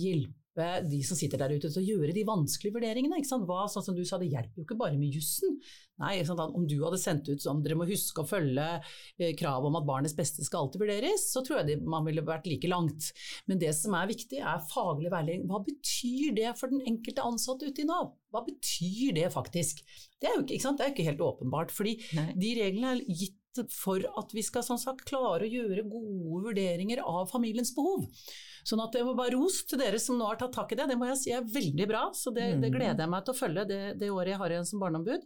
hjelpe 0.58 0.88
de 0.88 1.02
som 1.06 1.16
sitter 1.16 1.38
der 1.38 1.54
ute 1.54 1.70
til 1.70 1.82
å 1.82 1.86
gjøre 1.86 2.14
de 2.14 2.24
vanskelige 2.26 2.74
vurderingene. 2.74 3.20
Hva, 3.46 3.66
sånn 3.70 3.84
som 3.84 3.96
du 3.96 4.04
sa, 4.04 4.18
det 4.18 4.30
hjelper 4.30 4.60
jo 4.60 4.66
ikke 4.66 4.78
bare 4.78 4.98
med 4.98 5.14
jussen. 5.14 5.58
Nei? 5.98 6.22
Om 6.22 6.66
du 6.68 6.76
hadde 6.84 6.98
sendt 7.00 7.28
ut 7.28 7.42
sånn 7.42 7.62
dere 7.62 7.76
må 7.78 7.86
huske 7.88 8.22
å 8.22 8.28
følge 8.28 8.66
eh, 9.18 9.34
kravet 9.38 9.66
om 9.66 9.78
at 9.78 9.86
barnets 9.86 10.14
beste 10.14 10.44
skal 10.46 10.66
alltid 10.66 10.82
vurderes, 10.84 11.28
så 11.32 11.42
tror 11.42 11.62
jeg 11.62 11.80
man 11.82 12.06
ville 12.06 12.24
vært 12.26 12.46
like 12.50 12.70
langt. 12.70 13.10
Men 13.46 13.58
det 13.58 13.72
som 13.76 13.96
er 13.98 14.10
viktig, 14.10 14.42
er 14.42 14.62
faglig 14.70 15.12
veiledning. 15.14 15.48
Hva 15.50 15.62
betyr 15.66 16.36
det 16.38 16.54
for 16.58 16.70
den 16.72 16.84
enkelte 16.86 17.26
ansatte 17.26 17.70
ute 17.70 17.84
i 17.84 17.88
Nav? 17.88 18.14
Hva 18.34 18.44
betyr 18.46 19.16
det 19.16 19.28
faktisk? 19.34 19.82
Det 20.20 20.28
er 20.28 20.38
jo 20.38 20.44
ikke, 20.44 20.58
ikke, 20.58 20.76
det 20.78 20.86
er 20.86 20.94
ikke 20.94 21.10
helt 21.10 21.26
åpenbart, 21.26 21.74
fordi 21.74 21.98
Nei. 22.18 22.30
de 22.38 22.54
reglene 22.60 22.94
er 22.96 23.04
gitt 23.08 23.36
for 23.72 24.04
at 24.20 24.34
vi 24.36 24.44
skal 24.46 24.66
sånn 24.66 24.80
sagt, 24.80 25.06
klare 25.08 25.46
å 25.46 25.50
gjøre 25.52 25.86
gode 25.88 26.44
vurderinger 26.48 27.02
av 27.04 27.28
familiens 27.32 27.74
behov. 27.76 28.06
Sånn 28.68 28.82
at 28.82 28.92
det 28.92 29.04
må 29.06 29.14
bare 29.16 29.36
ros 29.36 29.62
til 29.68 29.80
dere 29.80 29.98
som 30.02 30.18
nå 30.18 30.26
har 30.28 30.38
tatt 30.40 30.52
tak 30.56 30.72
i 30.74 30.78
det. 30.78 30.88
Det 30.90 30.96
må 30.98 31.08
jeg 31.08 31.18
si 31.20 31.32
er 31.32 31.46
veldig 31.46 31.86
bra, 31.88 32.02
så 32.16 32.32
det, 32.34 32.46
det 32.60 32.68
mm. 32.68 32.74
gleder 32.74 33.04
jeg 33.04 33.12
meg 33.14 33.24
til 33.24 33.34
å 33.34 33.38
følge 33.38 33.64
det, 33.68 33.80
det 34.00 34.10
året 34.12 34.34
jeg 34.34 34.40
har 34.42 34.54
igjen 34.54 34.68
som 34.68 34.82
barneombud. 34.82 35.24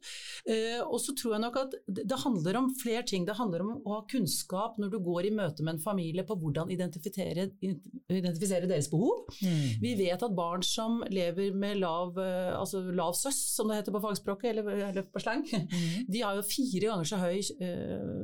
Eh, 0.52 0.80
og 0.84 0.98
så 1.02 1.14
tror 1.18 1.36
jeg 1.36 1.44
nok 1.46 1.58
at 1.64 1.76
det, 1.88 2.20
handler 2.22 2.58
om 2.60 2.68
flere 2.78 3.02
ting. 3.08 3.26
Det 3.26 3.36
handler 3.38 3.64
om 3.64 3.72
å 3.80 3.96
ha 3.96 4.00
kunnskap 4.10 4.78
når 4.78 4.92
du 4.92 4.98
går 5.02 5.28
i 5.28 5.34
møte 5.34 5.64
med 5.64 5.76
en 5.76 5.82
familie 5.82 6.26
på 6.28 6.36
hvordan 6.38 6.70
identifisere, 6.74 7.48
identifisere 7.62 8.70
deres 8.70 8.90
behov. 8.92 9.24
Mm. 9.42 9.82
Vi 9.82 9.94
vet 10.04 10.22
at 10.22 10.38
barn 10.38 10.62
som 10.66 11.00
lever 11.10 11.56
med 11.56 11.80
lav, 11.82 12.14
eh, 12.22 12.52
altså 12.54 12.84
lav 12.92 13.16
søss, 13.18 13.40
som 13.56 13.70
det 13.70 13.80
heter 13.80 13.96
på 13.96 14.04
fagspråket, 14.04 14.52
eller, 14.52 14.70
eller 14.92 15.08
på 15.08 15.24
slang, 15.24 15.42
mm. 15.50 16.06
de 16.12 16.22
har 16.22 16.38
jo 16.38 16.46
fire 16.46 16.92
ganger 16.92 17.10
så 17.10 17.18
høy 17.22 17.40
øh, 17.40 18.21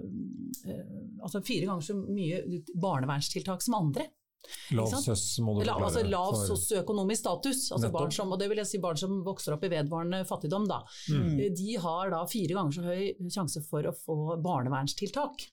altså 1.23 1.43
fire 1.47 1.69
ganger 1.69 1.85
så 1.85 1.99
mye 1.99 2.63
barnevernstiltak 2.75 3.65
som 3.65 3.79
andre. 3.81 4.09
Lav 4.77 4.89
søs 5.03 5.23
må 5.43 5.55
du 5.57 5.61
forklare. 5.61 5.85
Altså 5.89 6.03
lav 6.07 6.37
sosioøkonomisk 6.47 7.21
status. 7.21 7.63
Altså 7.75 7.91
barn 7.93 8.13
som, 8.15 8.33
og 8.33 8.41
det 8.41 8.49
vil 8.51 8.61
jeg 8.63 8.71
si 8.71 8.81
barn 8.83 8.99
som 9.01 9.21
vokser 9.27 9.57
opp 9.57 9.65
i 9.67 9.71
vedvarende 9.73 10.23
fattigdom. 10.29 10.67
Da. 10.71 10.81
Mm. 11.13 11.31
Eh, 11.35 11.53
de 11.57 11.77
har 11.83 12.13
da 12.15 12.23
fire 12.31 12.57
ganger 12.57 12.77
så 12.77 12.87
høy 12.87 13.31
sjanse 13.35 13.63
for 13.67 13.89
å 13.89 13.95
få 13.97 14.19
barnevernstiltak. 14.45 15.49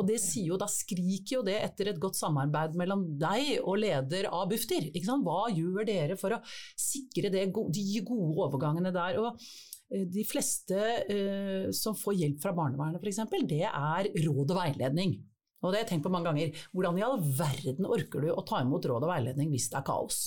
Og 0.00 0.06
det 0.08 0.16
sier 0.22 0.54
jo, 0.54 0.60
da 0.60 0.68
skriker 0.70 1.38
jo 1.38 1.42
det 1.44 1.58
etter 1.60 1.90
et 1.92 2.00
godt 2.00 2.16
samarbeid 2.16 2.76
mellom 2.78 3.04
deg 3.20 3.58
og 3.60 3.82
leder 3.82 4.30
av 4.32 4.48
Bufdir. 4.52 4.88
Hva 4.96 5.40
gjør 5.52 5.88
dere 5.88 6.16
for 6.20 6.38
å 6.38 6.42
sikre 6.78 7.32
det, 7.34 7.48
de 7.52 7.88
gode 8.06 8.46
overgangene 8.46 8.94
der? 8.94 9.20
Og 9.20 9.34
eh, 9.34 9.58
de 9.88 10.24
fleste 10.28 10.78
eh, 11.08 11.68
som 11.72 11.96
får 11.96 12.18
hjelp 12.20 12.42
fra 12.42 12.52
barnevernet 12.56 13.00
f.eks., 13.00 13.22
det 13.48 13.64
er 13.68 14.10
råd 14.26 14.52
og 14.52 14.58
veiledning. 14.58 15.16
Og 15.62 15.72
det 15.72 15.78
har 15.78 15.84
jeg 15.86 15.90
tenkt 15.94 16.06
på 16.06 16.12
mange 16.14 16.30
ganger. 16.30 16.66
Hvordan 16.74 16.98
i 17.00 17.06
all 17.06 17.22
verden 17.38 17.88
orker 17.88 18.22
du 18.22 18.28
å 18.30 18.44
ta 18.46 18.60
imot 18.62 18.84
råd 18.86 19.06
og 19.06 19.10
veiledning 19.10 19.50
hvis 19.54 19.70
det 19.72 19.80
er 19.80 19.88
kaos? 19.88 20.20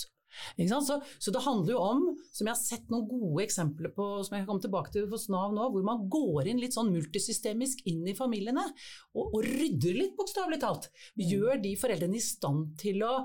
Så, 0.56 0.96
så, 1.20 1.32
det 1.32 1.44
handler 1.44 1.74
jo 1.74 1.80
om, 1.84 2.04
som 2.32 2.48
jeg 2.48 2.54
har 2.54 2.60
sett 2.60 2.92
noen 2.92 3.08
gode 3.10 3.44
eksempler 3.44 3.92
på, 3.96 4.06
som 4.24 4.36
jeg 4.36 4.44
kan 4.44 4.50
komme 4.50 4.64
tilbake 4.64 4.94
til 4.94 5.10
hos 5.12 5.28
Nav 5.32 5.52
nå, 5.56 5.68
hvor 5.74 5.84
man 5.84 6.06
går 6.12 6.48
inn 6.52 6.62
litt 6.62 6.76
sånn 6.78 6.92
multisystemisk 6.94 7.84
inn 7.92 8.06
i 8.08 8.16
familiene 8.18 8.64
og, 8.64 9.26
og 9.26 9.42
rydder 9.44 9.98
litt, 10.00 10.16
bokstavelig 10.20 10.62
talt. 10.64 10.88
Gjør 11.20 11.60
de 11.64 11.76
foreldrene 11.80 12.20
i 12.20 12.24
stand 12.24 12.78
til 12.82 13.04
å 13.08 13.18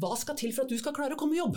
Hva 0.00 0.16
skal 0.18 0.36
til 0.36 0.52
for 0.52 0.66
at 0.66 0.72
du 0.72 0.76
skal 0.80 0.94
klare 0.96 1.16
å 1.16 1.20
komme 1.20 1.36
i 1.36 1.40
jobb? 1.40 1.56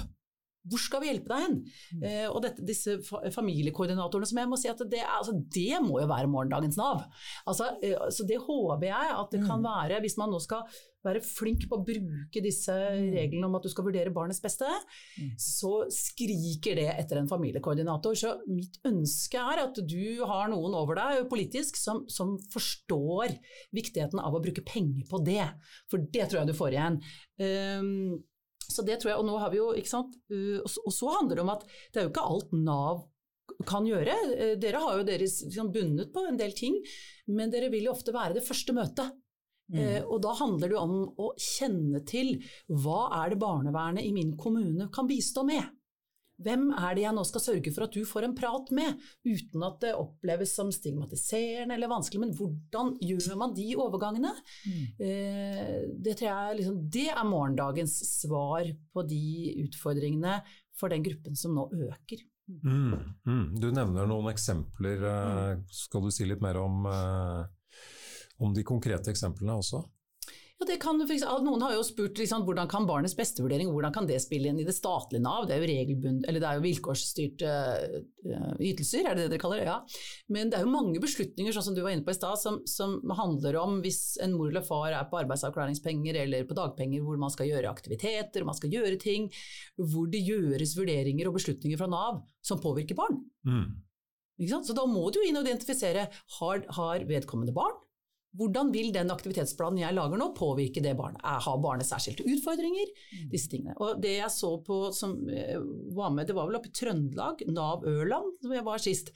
Hvor 0.68 0.84
skal 0.84 1.04
vi 1.04 1.12
hjelpe 1.12 1.32
deg 1.34 1.46
hen? 1.46 1.58
Mm. 1.98 2.04
Eh, 2.10 2.28
og 2.30 2.42
dette, 2.46 2.66
disse 2.68 2.98
familiekoordinatorene 3.36 4.30
som 4.30 4.42
jeg 4.42 4.52
må 4.52 4.60
si 4.60 4.72
at 4.72 4.84
det, 4.90 5.04
altså, 5.04 5.38
det 5.54 5.82
må 5.86 6.02
jo 6.04 6.12
være 6.12 6.32
morgendagens 6.32 6.80
Nav. 6.80 7.08
Altså, 7.48 7.72
eh, 7.82 7.98
så 8.14 8.28
det 8.28 8.42
håper 8.44 8.90
jeg 8.90 9.16
at 9.18 9.34
det 9.34 9.44
kan 9.46 9.64
mm. 9.64 9.68
være, 9.68 10.04
hvis 10.04 10.20
man 10.20 10.34
nå 10.34 10.42
skal 10.44 10.68
være 11.08 11.24
flink 11.24 11.66
på 11.70 11.78
å 11.78 11.86
bruke 11.86 12.42
disse 12.44 12.74
mm. 12.74 13.10
reglene 13.16 13.48
om 13.48 13.58
at 13.58 13.66
du 13.66 13.72
skal 13.72 13.86
vurdere 13.88 14.14
barnets 14.14 14.42
beste, 14.44 14.68
mm. 15.18 15.34
så 15.42 15.74
skriker 15.94 16.80
det 16.80 16.88
etter 16.94 17.22
en 17.22 17.30
familiekoordinator. 17.32 18.18
Så 18.18 18.34
mitt 18.50 18.80
ønske 18.88 19.42
er 19.42 19.64
at 19.64 19.82
du 19.88 20.24
har 20.28 20.52
noen 20.52 20.76
over 20.78 21.00
deg 21.00 21.28
politisk 21.32 21.80
som, 21.80 22.04
som 22.12 22.36
forstår 22.54 23.38
viktigheten 23.76 24.22
av 24.24 24.36
å 24.36 24.44
bruke 24.44 24.66
penger 24.68 25.08
på 25.10 25.22
det. 25.26 25.46
For 25.92 26.02
det 26.02 26.28
tror 26.28 26.42
jeg 26.42 26.52
du 26.52 26.58
får 26.58 26.76
igjen. 26.76 27.00
Um, 27.38 28.18
så 28.68 28.86
det 28.86 29.00
tror 29.02 29.14
jeg, 29.14 29.20
og 29.22 29.28
nå 29.28 29.38
har 29.42 29.54
vi 29.54 29.62
jo, 29.62 29.70
ikke 29.78 29.94
sant, 29.94 30.18
uh, 30.34 30.58
og 30.64 30.92
så 30.94 31.14
handler 31.20 31.40
det 31.40 31.46
om 31.46 31.54
at 31.54 31.64
det 31.68 32.02
er 32.02 32.08
jo 32.08 32.14
ikke 32.14 32.26
alt 32.32 32.58
Nav 32.58 33.06
kan 33.68 33.88
gjøre. 33.88 34.18
Uh, 34.34 34.56
dere 34.60 34.82
har 34.84 35.00
jo 35.00 35.08
deres 35.08 35.40
liksom, 35.46 35.72
bundet 35.76 36.12
på 36.16 36.26
en 36.28 36.40
del 36.40 36.56
ting, 36.58 36.78
men 37.32 37.54
dere 37.54 37.72
vil 37.74 37.88
jo 37.88 37.96
ofte 37.96 38.16
være 38.16 38.40
det 38.40 38.46
første 38.48 38.76
møtet. 38.76 39.16
Mm. 39.68 39.80
Eh, 39.82 40.04
og 40.08 40.22
da 40.24 40.32
handler 40.40 40.70
det 40.70 40.78
jo 40.78 40.84
om 40.84 41.00
å 41.20 41.32
kjenne 41.36 42.00
til 42.08 42.38
hva 42.72 43.10
er 43.20 43.34
det 43.34 43.40
barnevernet 43.42 44.06
i 44.08 44.14
min 44.16 44.32
kommune 44.40 44.88
kan 44.96 45.10
bistå 45.10 45.44
med. 45.48 45.66
Hvem 46.44 46.68
er 46.78 46.94
det 46.94 47.04
jeg 47.04 47.16
nå 47.18 47.24
skal 47.26 47.42
sørge 47.42 47.74
for 47.74 47.88
at 47.88 47.96
du 47.98 48.06
får 48.06 48.28
en 48.28 48.36
prat 48.38 48.70
med, 48.76 49.02
uten 49.26 49.66
at 49.66 49.80
det 49.82 49.96
oppleves 49.98 50.54
som 50.54 50.70
stigmatiserende 50.74 51.74
eller 51.74 51.90
vanskelig, 51.90 52.22
men 52.22 52.36
hvordan 52.38 52.94
gjør 53.02 53.40
man 53.42 53.56
de 53.58 53.68
overgangene? 53.80 54.34
Mm. 54.68 54.84
Eh, 55.08 55.76
det 56.06 56.18
tror 56.20 56.30
jeg 56.30 56.60
liksom, 56.62 56.80
det 56.94 57.08
er 57.10 57.30
morgendagens 57.30 57.98
svar 58.20 58.70
på 58.94 59.06
de 59.10 59.24
utfordringene 59.66 60.40
for 60.78 60.94
den 60.94 61.06
gruppen 61.06 61.38
som 61.38 61.58
nå 61.58 61.68
øker. 61.90 62.22
Mm, 62.48 62.94
mm. 63.28 63.46
Du 63.60 63.72
nevner 63.74 64.08
noen 64.08 64.30
eksempler. 64.32 65.02
Eh, 65.04 65.52
mm. 65.58 65.66
Skal 65.74 66.06
du 66.06 66.14
si 66.14 66.28
litt 66.30 66.44
mer 66.44 66.62
om, 66.62 66.86
eh, 66.86 67.82
om 68.46 68.54
de 68.54 68.64
konkrete 68.68 69.12
eksemplene 69.12 69.58
også? 69.58 69.82
Ja, 70.58 70.66
det 70.66 70.80
kan, 70.82 70.98
for 71.06 71.44
noen 71.46 71.62
har 71.62 71.76
jo 71.76 71.84
spurt 71.86 72.18
liksom, 72.18 72.42
hvordan 72.48 72.70
kan 72.72 72.88
barnets 72.90 73.14
bestevurdering 73.18 73.70
hvordan 73.70 73.94
kan 73.94 74.08
det 74.10 74.18
spille 74.24 74.50
inn 74.50 74.58
i 74.58 74.66
det 74.66 74.74
statlige 74.74 75.22
Nav? 75.22 75.46
Det 75.46 75.54
er 75.54 75.62
jo, 75.62 75.94
det 76.26 76.42
er 76.42 76.58
jo 76.58 76.64
vilkårsstyrte 76.64 77.52
uh, 78.26 78.56
ytelser, 78.58 79.06
er 79.06 79.20
det 79.20 79.28
det 79.28 79.36
dere 79.36 79.44
kaller 79.44 79.62
det? 79.62 79.68
Ja. 79.70 79.78
Men 80.34 80.50
det 80.50 80.58
er 80.58 80.66
jo 80.66 80.74
mange 80.74 81.02
beslutninger 81.04 81.54
sånn 81.54 81.68
som 81.70 81.78
du 81.78 81.84
var 81.86 81.94
inne 81.94 82.08
på 82.08 82.16
i 82.16 82.18
stad, 82.18 82.42
som, 82.42 82.64
som, 82.66 82.98
handler 83.20 83.60
om 83.62 83.78
hvis 83.86 84.18
en 84.26 84.34
mor 84.34 84.50
eller 84.50 84.66
far 84.66 84.90
er 84.98 85.06
på 85.12 85.22
arbeidsavklaringspenger 85.22 86.24
eller 86.26 86.50
på 86.50 86.58
dagpenger, 86.58 87.06
hvor 87.06 87.22
man 87.22 87.34
skal 87.34 87.52
gjøre 87.52 87.70
aktiviteter, 87.70 88.48
man 88.48 88.58
skal 88.58 88.74
gjøre 88.74 88.98
ting, 89.02 89.30
hvor 89.78 90.10
det 90.10 90.26
gjøres 90.26 90.74
vurderinger 90.80 91.30
og 91.30 91.38
beslutninger 91.38 91.78
fra 91.78 91.92
Nav 91.92 92.24
som 92.42 92.62
påvirker 92.64 92.98
barn. 92.98 93.22
Mm. 93.46 93.76
Så 94.66 94.74
da 94.78 94.90
må 94.90 95.06
du 95.14 95.22
inn 95.26 95.38
og 95.38 95.46
identifisere 95.46 96.10
har, 96.40 96.66
har 96.78 97.06
vedkommende 97.10 97.54
barn. 97.54 97.78
Hvordan 98.38 98.70
vil 98.74 98.92
den 98.94 99.10
aktivitetsplanen 99.14 99.82
jeg 99.82 99.96
lager 99.98 100.20
nå, 100.20 100.30
påvirke 100.38 100.82
det 100.84 100.94
barnet? 101.00 101.24
Har 101.24 101.62
barnet 101.64 101.88
særskilte 101.90 102.26
utfordringer? 102.28 102.92
Mm. 103.10 103.28
Disse 103.32 103.52
tingene. 103.52 103.76
Og 103.82 104.02
det 104.04 104.14
jeg 104.20 104.34
så 104.34 104.52
på 104.66 104.80
som 104.96 105.16
eh, 105.32 105.58
var 105.98 106.14
med, 106.14 106.30
det 106.30 106.36
var 106.38 106.50
vel 106.50 106.60
oppe 106.60 106.70
i 106.70 106.76
Trøndelag, 106.78 107.42
Nav 107.50 107.86
Ørland, 107.90 108.36
som 108.44 108.54
jeg 108.54 108.68
var 108.68 108.84
sist, 108.84 109.14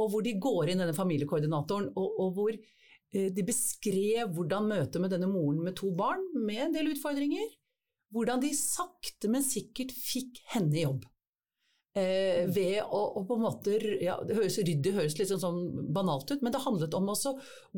og 0.00 0.12
hvor 0.12 0.24
de 0.24 0.38
går 0.40 0.72
inn 0.72 0.80
denne 0.80 0.96
familiekoordinatoren, 0.96 1.90
og, 1.92 2.20
og 2.24 2.38
hvor 2.38 2.52
eh, 2.56 3.28
de 3.34 3.44
beskrev 3.46 4.32
hvordan 4.32 4.70
møtet 4.72 5.04
med 5.04 5.12
denne 5.12 5.28
moren 5.28 5.60
med 5.66 5.76
to 5.78 5.92
barn 5.96 6.24
med 6.38 6.68
en 6.68 6.76
del 6.78 6.94
utfordringer, 6.94 7.50
hvordan 8.12 8.40
de 8.40 8.54
sakte, 8.56 9.28
men 9.32 9.44
sikkert 9.44 9.92
fikk 9.96 10.40
henne 10.54 10.80
i 10.80 10.86
jobb. 10.86 11.04
Eh, 11.92 12.46
ved 12.48 12.78
å, 12.86 13.00
å, 13.20 13.22
på 13.28 13.36
en 13.36 13.42
måte 13.44 13.74
ja, 14.00 14.14
Det 14.24 14.38
høres 14.38 14.54
ryddig 14.64 14.94
høres 14.96 15.16
litt 15.18 15.28
sånn, 15.28 15.42
sånn 15.42 15.90
banalt 15.92 16.30
ut, 16.32 16.40
men 16.40 16.54
det 16.54 16.62
handlet 16.64 16.94
om 16.96 17.10
å 17.12 17.16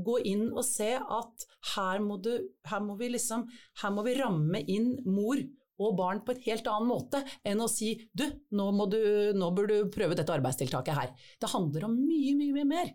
gå 0.07 0.21
inn 0.31 0.45
og 0.53 0.63
se 0.69 0.93
at 0.95 1.47
her 1.75 1.99
må, 1.99 2.21
du, 2.23 2.31
her 2.71 2.85
må, 2.85 2.95
vi 3.01 3.11
liksom 3.17 3.49
Her 3.83 3.91
må 3.91 4.05
vi 4.07 4.15
ramme 4.21 4.63
inn 4.71 4.93
mor 5.03 5.43
og 5.83 5.97
barn 5.99 6.21
på 6.23 6.31
en 6.31 6.43
helt 6.45 6.69
annen 6.71 6.87
måte 6.87 7.19
enn 7.43 7.59
å 7.59 7.67
si 7.67 7.89
du, 8.15 8.23
nå, 8.55 8.69
du, 8.87 9.01
nå 9.35 9.49
bør 9.57 9.71
du 9.73 9.75
prøve 9.91 10.15
dette 10.15 10.31
arbeidstiltaket 10.31 10.95
her. 10.95 11.11
Det 11.43 11.51
handler 11.51 11.89
om 11.89 11.97
mye, 11.99 12.37
mye, 12.39 12.53
mye 12.55 12.69
mer. 12.71 12.93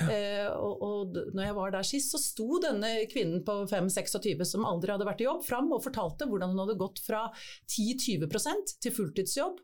Ja. 0.00 0.06
Eh, 0.08 0.48
og, 0.56 0.86
og 0.86 1.20
når 1.36 1.50
jeg 1.50 1.58
var 1.58 1.76
der 1.76 1.88
sist, 1.90 2.14
så 2.14 2.22
sto 2.22 2.56
denne 2.64 2.94
kvinnen 3.12 3.44
på 3.44 3.58
5-26 3.68 4.46
som 4.54 4.64
aldri 4.68 4.94
hadde 4.94 5.08
vært 5.08 5.20
i 5.20 5.28
jobb, 5.28 5.44
fram 5.44 5.68
og 5.76 5.84
fortalte 5.84 6.28
hvordan 6.30 6.54
hun 6.54 6.64
hadde 6.64 6.80
gått 6.80 7.04
fra 7.04 7.26
10-20% 7.68 8.78
til 8.80 8.96
fulltidsjobb. 8.96 9.60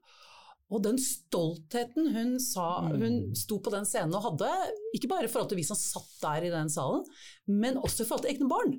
Og 0.69 0.83
den 0.85 0.99
stoltheten 1.01 2.11
hun 2.13 2.35
sa 2.43 2.67
Hun 2.91 3.31
mm. 3.31 3.37
sto 3.41 3.57
på 3.65 3.73
den 3.73 3.87
scenen 3.89 4.17
og 4.19 4.27
hadde, 4.27 4.51
ikke 4.97 5.09
bare 5.11 5.25
i 5.25 5.33
forhold 5.33 5.49
til 5.53 5.61
vi 5.61 5.67
som 5.67 5.79
satt 5.81 6.11
der 6.21 6.49
i 6.49 6.53
den 6.53 6.69
salen, 6.73 7.07
men 7.49 7.81
også 7.81 8.05
i 8.05 8.09
forhold 8.09 8.27
til 8.27 8.35
egne 8.35 8.51
barn. 8.53 8.75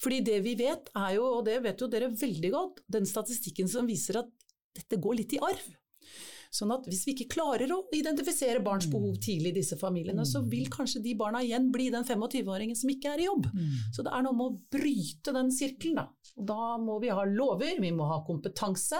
Fordi 0.00 0.20
det 0.26 0.38
vi 0.44 0.56
vet 0.58 0.88
er 0.96 1.16
jo, 1.18 1.26
og 1.38 1.44
det 1.46 1.60
vet 1.64 1.80
jo 1.80 1.88
dere 1.92 2.10
veldig 2.12 2.52
godt, 2.54 2.80
den 2.90 3.06
statistikken 3.08 3.68
som 3.70 3.88
viser 3.88 4.22
at 4.22 4.32
dette 4.76 5.00
går 5.02 5.20
litt 5.20 5.36
i 5.36 5.42
arv. 5.44 5.68
Sånn 6.50 6.72
at 6.74 6.86
hvis 6.90 7.04
vi 7.06 7.14
ikke 7.14 7.28
klarer 7.36 7.70
å 7.70 7.84
identifisere 7.94 8.62
barns 8.64 8.88
mm. 8.88 8.92
behov 8.94 9.20
tidlig 9.22 9.52
i 9.52 9.58
disse 9.60 9.78
familiene, 9.78 10.24
så 10.26 10.42
vil 10.42 10.66
mm. 10.66 10.72
kanskje 10.74 11.02
de 11.04 11.14
barna 11.18 11.44
igjen 11.46 11.70
bli 11.70 11.86
den 11.94 12.06
25-åringen 12.06 12.78
som 12.78 12.90
ikke 12.90 13.12
er 13.14 13.22
i 13.22 13.28
jobb. 13.28 13.46
Mm. 13.54 13.78
Så 13.94 14.04
det 14.06 14.14
er 14.16 14.26
noe 14.26 14.34
med 14.34 14.48
å 14.48 14.58
bryte 14.74 15.34
den 15.36 15.54
sirkelen, 15.54 16.02
da. 16.02 16.34
Og 16.40 16.48
da 16.50 16.74
må 16.82 16.98
vi 17.02 17.14
ha 17.14 17.24
lover, 17.28 17.78
vi 17.78 17.94
må 17.94 18.10
ha 18.10 18.20
kompetanse, 18.26 18.98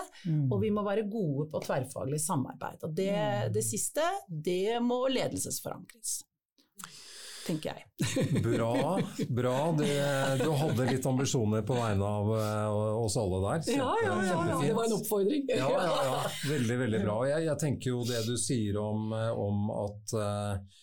og 0.51 0.57
vi 0.63 0.71
må 0.75 0.85
være 0.87 1.09
gode 1.11 1.49
på 1.51 1.63
tverrfaglig 1.67 2.23
samarbeid. 2.23 2.83
Og 2.87 2.95
det, 2.97 3.15
det 3.55 3.67
siste, 3.67 4.07
det 4.29 4.79
må 4.85 5.03
ledelsesforankres 5.11 6.21
tenker 7.51 7.75
jeg. 7.75 7.87
Bra. 8.47 8.99
bra. 9.29 9.57
Du, 9.77 9.85
du 10.41 10.51
hadde 10.63 10.89
litt 10.89 11.07
ambisjoner 11.07 11.65
på 11.67 11.77
vegne 11.77 12.07
av 12.07 12.33
uh, 12.33 13.01
oss 13.03 13.17
alle 13.21 13.41
der. 13.45 13.65
Så, 13.67 13.77
ja, 13.77 13.95
ja, 14.05 14.19
ja, 14.25 14.43
ja, 14.49 14.59
det 14.63 14.75
var 14.77 14.89
en 14.89 14.97
oppfordring. 14.97 15.49
Ja, 15.53 15.71
ja, 15.71 15.97
ja. 16.09 16.21
Veldig, 16.53 16.77
veldig 16.85 17.01
bra. 17.05 17.17
Jeg, 17.29 17.49
jeg 17.49 17.61
tenker 17.61 17.93
jo 17.93 18.05
det 18.09 18.23
du 18.29 18.37
sier 18.41 18.79
om, 18.81 19.11
om 19.13 19.73
at 19.75 20.15
uh, 20.17 20.79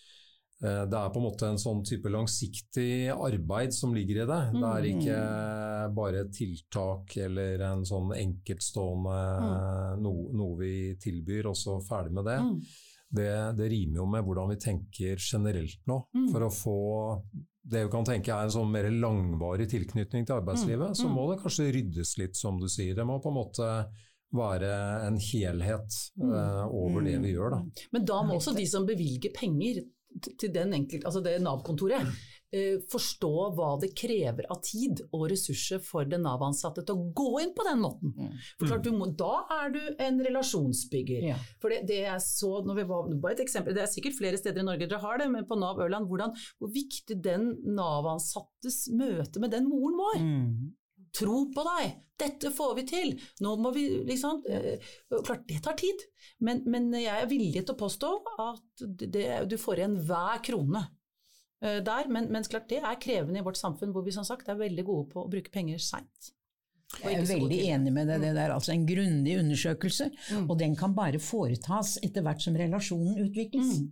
det 0.58 0.98
er 0.98 1.12
på 1.14 1.20
en 1.22 1.26
måte 1.28 1.46
en 1.52 1.60
sånn 1.62 1.84
type 1.86 2.10
langsiktig 2.10 3.12
arbeid 3.14 3.76
som 3.78 3.94
ligger 3.94 4.24
i 4.24 4.30
det. 4.30 4.40
Det 4.56 4.70
er 4.72 4.88
ikke 4.90 5.18
bare 5.98 6.24
et 6.24 6.32
tiltak 6.34 7.14
eller 7.28 7.62
en 7.68 7.84
sånn 7.86 8.10
enkeltstående 8.18 9.20
mm. 9.44 10.02
no, 10.02 10.16
noe 10.34 10.58
vi 10.64 10.72
tilbyr, 11.02 11.52
og 11.52 11.60
så 11.62 11.78
ferdig 11.86 12.18
med 12.18 12.26
det. 12.32 12.40
Mm 13.08 13.16
det, 13.16 13.54
det, 13.58 13.70
rimer 13.70 14.02
jo 14.02 14.06
med 14.10 14.26
hvordan 14.26 14.52
vi 14.52 14.60
tenker 14.62 15.22
generelt 15.22 15.80
nå. 15.88 16.02
Mm. 16.16 16.28
For 16.34 16.48
å 16.48 16.52
få 16.52 16.80
det 17.68 17.86
vi 17.86 17.92
kan 17.92 18.08
tenke 18.08 18.32
er 18.32 18.48
en 18.48 18.54
sånn 18.54 18.72
mer 18.72 18.88
langvarig 18.92 19.68
tilknytning 19.72 20.28
til 20.28 20.38
arbeidslivet, 20.38 20.94
mm. 20.94 20.98
så 21.00 21.08
mm. 21.08 21.16
må 21.16 21.26
det 21.32 21.40
kanskje 21.42 21.72
ryddes 21.76 22.14
litt, 22.22 22.40
som 22.40 22.60
du 22.62 22.68
sier. 22.72 22.96
Det 22.96 23.08
må 23.08 23.20
på 23.24 23.32
en 23.32 23.40
måte 23.40 23.72
være 24.38 24.72
en 25.08 25.20
helhet 25.24 26.00
uh, 26.20 26.66
over 26.68 27.06
det 27.08 27.16
vi 27.24 27.36
gjør. 27.36 27.58
Da. 27.58 27.86
Men 27.96 28.08
da 28.08 28.22
må 28.28 28.40
også 28.40 28.56
de 28.56 28.66
som 28.68 28.88
bevilger 28.88 29.32
penger 29.36 29.86
til 30.40 30.52
den 30.52 30.74
enkelte, 30.76 31.06
altså 31.08 31.22
det 31.24 31.38
Nav-kontoret, 31.44 32.08
forstå 32.92 33.32
hva 33.58 33.70
det 33.82 33.90
krever 33.98 34.48
av 34.54 34.62
tid 34.66 35.02
og 35.12 35.28
ressurser 35.32 35.82
for 35.84 36.08
den 36.10 36.24
Nav-ansatte 36.26 36.84
til 36.86 36.98
å 36.98 37.10
gå 37.18 37.44
inn 37.44 37.54
på 37.58 37.66
den 37.68 37.84
måten. 37.84 38.14
Mm. 38.16 38.32
For 38.60 38.72
klart, 38.72 38.90
må, 38.96 39.10
Da 39.20 39.34
er 39.60 39.74
du 39.76 39.82
en 40.04 40.20
relasjonsbygger. 40.28 41.30
Ja. 41.32 41.38
For 41.62 41.74
det, 41.74 41.84
det, 41.90 42.02
jeg 42.06 42.26
så, 42.26 42.52
når 42.68 42.82
vi 42.82 42.88
var, 42.92 43.14
bare 43.24 43.38
et 43.38 43.46
eksempel, 43.46 43.76
det 43.78 43.86
er 43.86 43.92
sikkert 43.92 44.18
flere 44.20 44.40
steder 44.40 44.64
i 44.64 44.68
Norge 44.68 44.88
dere 44.88 45.04
har 45.04 45.22
det, 45.22 45.30
men 45.34 45.48
på 45.48 45.60
Nav 45.60 45.80
Ørland, 45.84 46.10
hvordan, 46.10 46.36
hvor 46.58 46.74
viktig 46.74 47.20
den 47.24 47.54
Nav-ansattes 47.78 48.86
møte 48.98 49.44
med 49.44 49.56
den 49.56 49.70
moren 49.70 49.98
var. 50.02 50.20
Mm. 50.24 50.76
Tro 51.18 51.48
på 51.54 51.64
deg! 51.66 52.04
Dette 52.18 52.50
får 52.54 52.72
vi 52.80 52.84
til! 52.90 53.12
Nå 53.46 53.52
må 53.62 53.70
vi 53.76 53.84
liksom 54.08 54.42
Klart, 54.42 55.44
det 55.50 55.60
tar 55.66 55.78
tid, 55.78 56.02
men, 56.42 56.64
men 56.66 56.90
jeg 56.98 57.14
er 57.14 57.30
villig 57.30 57.62
til 57.62 57.76
å 57.76 57.80
påstå 57.80 58.12
at 58.42 58.86
det, 59.06 59.28
du 59.50 59.58
får 59.62 59.84
igjen 59.84 60.00
hver 60.10 60.42
krone 60.46 60.82
Eh, 60.82 60.97
der. 61.62 62.10
Men, 62.14 62.32
men 62.34 62.46
klart 62.46 62.70
det 62.70 62.82
er 62.84 63.00
krevende 63.02 63.42
i 63.42 63.46
vårt 63.46 63.60
samfunn 63.60 63.94
hvor 63.96 64.06
vi 64.06 64.16
som 64.16 64.26
sagt 64.28 64.50
er 64.50 64.60
veldig 64.60 64.86
gode 64.88 65.08
på 65.14 65.24
å 65.24 65.30
bruke 65.32 65.54
penger 65.54 65.82
seint. 65.82 66.34
Jeg 67.02 67.20
er 67.20 67.28
veldig 67.28 67.60
enig 67.74 67.92
med 67.94 68.08
deg. 68.08 68.24
Det 68.24 68.44
er 68.46 68.54
altså 68.54 68.72
en 68.74 68.86
grundig 68.88 69.38
undersøkelse, 69.42 70.08
mm. 70.08 70.46
og 70.48 70.56
den 70.60 70.76
kan 70.80 70.96
bare 70.96 71.20
foretas 71.20 71.98
etter 72.06 72.24
hvert 72.24 72.44
som 72.44 72.56
relasjonen 72.58 73.18
utvikles. 73.26 73.82
Mm. 73.82 73.90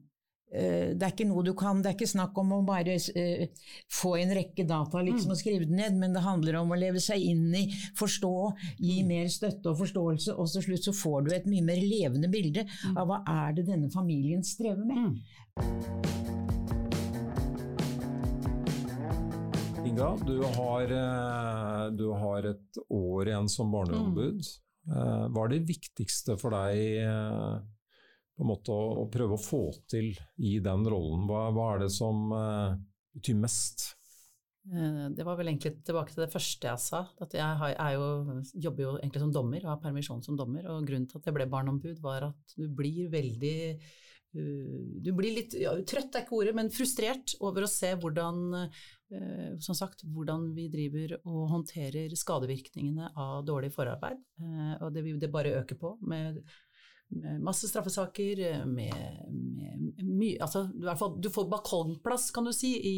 Eh, 0.56 0.93
det 0.95 1.04
er 1.04 1.12
ikke 1.12 1.28
noe 1.28 1.43
du 1.43 1.51
kan, 1.58 1.82
det 1.84 1.91
er 1.91 1.97
ikke 1.97 2.08
snakk 2.08 2.38
om 2.39 2.54
å 2.56 2.62
bare 2.63 2.95
uh, 2.95 3.67
få 3.91 4.13
en 4.21 4.32
rekke 4.38 4.63
data 4.69 5.01
liksom, 5.04 5.28
mm. 5.28 5.34
og 5.34 5.39
skrive 5.41 5.67
det 5.67 5.75
ned, 5.75 5.99
men 5.99 6.15
det 6.15 6.23
handler 6.23 6.62
om 6.62 6.71
å 6.71 6.80
leve 6.80 7.01
seg 7.04 7.19
inn 7.34 7.49
i, 7.58 7.65
forstå, 7.99 8.34
gi 8.80 9.01
mm. 9.01 9.12
mer 9.12 9.32
støtte 9.34 9.73
og 9.73 9.82
forståelse, 9.82 10.38
og 10.38 10.51
til 10.54 10.67
slutt 10.69 10.88
så 10.88 10.95
får 10.95 11.28
du 11.28 11.36
et 11.36 11.49
mye 11.51 11.65
mer 11.65 11.82
levende 11.84 12.32
bilde 12.32 12.63
mm. 12.69 12.95
av 12.95 13.12
hva 13.12 13.21
er 13.49 13.60
det 13.60 13.67
denne 13.73 13.91
familien 13.93 14.45
strever 14.45 14.86
med. 14.86 15.19
Mm. 15.60 16.85
Inga, 19.95 20.17
du 20.27 20.41
har, 20.43 20.81
eh, 20.91 21.91
du 21.95 22.10
har, 22.12 22.43
et 22.43 22.77
år 22.91 23.29
igjen 23.29 23.45
som 23.47 23.69
barneombud. 23.71 24.41
Mm. 24.43 25.29
Hva 25.31 25.45
er 25.45 25.53
det 25.53 25.60
viktigste 25.69 26.36
for 26.36 26.51
deg 26.51 26.81
eh, 26.99 28.41
måte 28.43 28.75
å, 28.75 29.05
prøve 29.08 29.38
å 29.38 29.39
få 29.39 29.62
til 29.88 30.10
i 30.36 30.58
den 30.60 30.84
rollen? 30.91 31.23
Hva, 31.29 31.45
hva 31.55 31.69
er 31.69 31.86
det 31.86 31.89
som 31.95 32.27
betyr 33.15 33.39
mest? 33.39 33.86
Det 34.65 35.23
var 35.23 35.39
vel 35.39 35.53
egentlig 35.53 35.77
tilbake 35.88 36.12
til 36.12 36.25
det 36.25 36.34
første 36.34 36.73
jeg 36.73 36.84
sa. 36.89 37.05
at 37.23 37.39
Jeg 37.39 37.60
har, 37.63 37.95
jo, 37.95 38.41
jobber 38.67 38.89
jo 38.89 38.93
egentlig 38.97 39.23
som 39.23 39.31
dommer 39.31 39.63
og 39.63 39.77
har 39.77 39.84
permisjon 39.86 40.25
som 40.27 40.36
dommer. 40.36 40.67
og 40.73 40.84
Grunnen 40.89 41.08
til 41.08 41.23
at 41.23 41.31
jeg 41.31 41.38
ble 41.39 41.47
barneombud, 41.55 42.03
var 42.03 42.34
at 42.34 42.58
du 42.60 42.67
blir 42.67 43.08
veldig 43.15 43.55
Du 44.36 45.13
blir 45.15 45.31
litt 45.31 45.53
ja, 45.55 45.71
trøtt 45.88 46.17
er 46.17 46.25
ikke 46.25 46.36
ordet, 46.36 46.51
men 46.58 46.67
frustrert 46.67 47.38
over 47.39 47.63
å 47.63 47.71
se 47.71 47.93
hvordan 47.95 48.58
Eh, 48.60 48.73
som 49.60 49.76
sagt, 49.76 50.04
hvordan 50.10 50.50
vi 50.56 50.68
driver 50.74 51.18
og 51.24 51.50
håndterer 51.52 52.13
skadevirkningene 52.18 53.12
av 53.15 53.44
dårlig 53.48 53.72
forarbeid. 53.76 54.22
Eh, 54.41 54.72
og 54.82 54.94
det, 54.96 55.06
det 55.22 55.32
bare 55.34 55.54
øker 55.62 55.78
på 55.80 55.96
med, 56.10 56.41
med 57.15 57.44
masse 57.46 57.70
straffesaker, 57.70 58.65
med, 58.65 58.96
med 59.30 60.02
mye 60.02 60.39
altså, 60.41 60.65
fall, 60.98 61.20
Du 61.22 61.30
får 61.34 61.50
balkongplass, 61.52 62.32
kan 62.36 62.50
du 62.50 62.54
si, 62.56 62.74
i, 62.80 62.98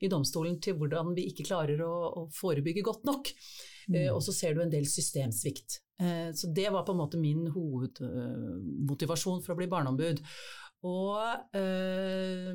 i, 0.00 0.12
domstolen 0.12 0.60
til 0.60 0.76
hvordan 0.80 1.14
vi 1.16 1.28
ikke 1.30 1.48
klarer 1.48 1.82
å, 1.86 1.94
å 2.22 2.28
forebygge 2.36 2.84
godt 2.86 3.08
nok. 3.08 3.32
Mm. 3.88 3.96
Eh, 3.96 4.12
og 4.12 4.22
så 4.26 4.36
ser 4.36 4.54
du 4.54 4.62
en 4.64 4.72
del 4.72 4.88
systemsvikt. 4.90 5.82
Så 6.36 6.50
det 6.52 6.66
var 6.68 6.82
på 6.84 6.92
en 6.92 6.98
måte 7.00 7.16
min 7.16 7.46
hovedmotivasjon 7.48 9.38
for 9.40 9.54
å 9.54 9.56
bli 9.56 9.64
barneombud. 9.72 10.18
Og 10.86 11.56
eh, 11.56 12.50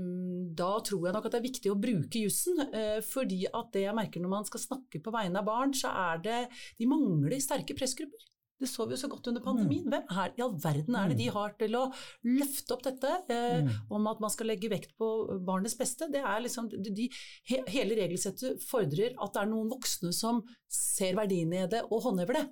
da 0.56 0.72
tror 0.86 1.08
jeg 1.08 1.16
nok 1.16 1.28
at 1.28 1.36
det 1.36 1.42
er 1.42 1.48
viktig 1.50 1.72
å 1.72 1.80
bruke 1.80 2.24
jussen, 2.24 2.64
eh, 2.72 3.00
fordi 3.06 3.44
at 3.50 3.72
det 3.76 3.86
jeg 3.88 3.98
merker 3.98 4.24
når 4.24 4.36
man 4.38 4.48
skal 4.48 4.64
snakke 4.64 5.02
på 5.04 5.14
vegne 5.14 5.42
av 5.42 5.48
barn, 5.48 5.74
så 5.76 5.92
er 5.92 6.22
det 6.24 6.42
De 6.80 6.90
mangler 6.90 7.42
sterke 7.44 7.76
pressgrupper. 7.78 8.28
Det 8.62 8.70
så 8.70 8.86
vi 8.86 8.94
jo 8.94 9.00
så 9.02 9.10
godt 9.10 9.26
under 9.32 9.42
pandemien. 9.42 9.88
Mm. 9.88 9.90
Hvem 9.90 10.20
er, 10.22 10.34
i 10.38 10.44
all 10.46 10.54
verden 10.62 10.98
er 11.00 11.10
det 11.10 11.18
de 11.18 11.30
mm. 11.32 11.34
har 11.34 11.54
til 11.58 11.78
å 11.80 11.84
løfte 12.30 12.76
opp 12.76 12.84
dette 12.86 13.14
eh, 13.34 13.64
mm. 13.66 13.72
om 13.98 14.10
at 14.12 14.22
man 14.22 14.34
skal 14.34 14.52
legge 14.52 14.70
vekt 14.70 14.94
på 15.02 15.08
barnets 15.48 15.74
beste? 15.80 16.06
Det 16.14 16.22
er 16.22 16.44
liksom, 16.46 16.70
de, 16.70 17.08
he, 17.50 17.62
hele 17.74 17.98
regelsettet 17.98 18.62
fordrer 18.68 19.16
at 19.18 19.34
det 19.34 19.42
er 19.42 19.50
noen 19.50 19.72
voksne 19.72 20.14
som 20.14 20.44
ser 20.72 21.18
verdien 21.18 21.56
i 21.58 21.64
det 21.72 21.82
og 21.88 22.06
håndhever 22.06 22.38
det. 22.38 22.46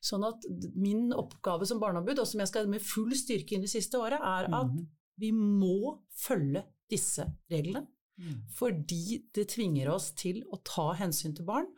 Sånn 0.00 0.24
at 0.24 0.48
min 0.80 1.10
oppgave 1.12 1.68
som 1.68 1.82
barneombud, 1.82 2.22
og 2.22 2.30
som 2.30 2.40
jeg 2.40 2.48
skal 2.48 2.70
med 2.70 2.80
full 2.80 3.12
styrke 3.12 3.52
inn 3.52 3.66
det 3.66 3.74
siste 3.74 4.00
året, 4.00 4.16
er 4.16 4.48
at. 4.48 4.80
Vi 5.20 5.32
må 5.36 5.96
følge 6.16 6.64
disse 6.90 7.28
reglene. 7.52 7.86
Mm. 8.20 8.42
Fordi 8.52 9.22
det 9.32 9.46
tvinger 9.54 9.88
oss 9.94 10.10
til 10.18 10.42
å 10.52 10.58
ta 10.66 10.90
hensyn 10.98 11.32
til 11.36 11.46
barn, 11.48 11.68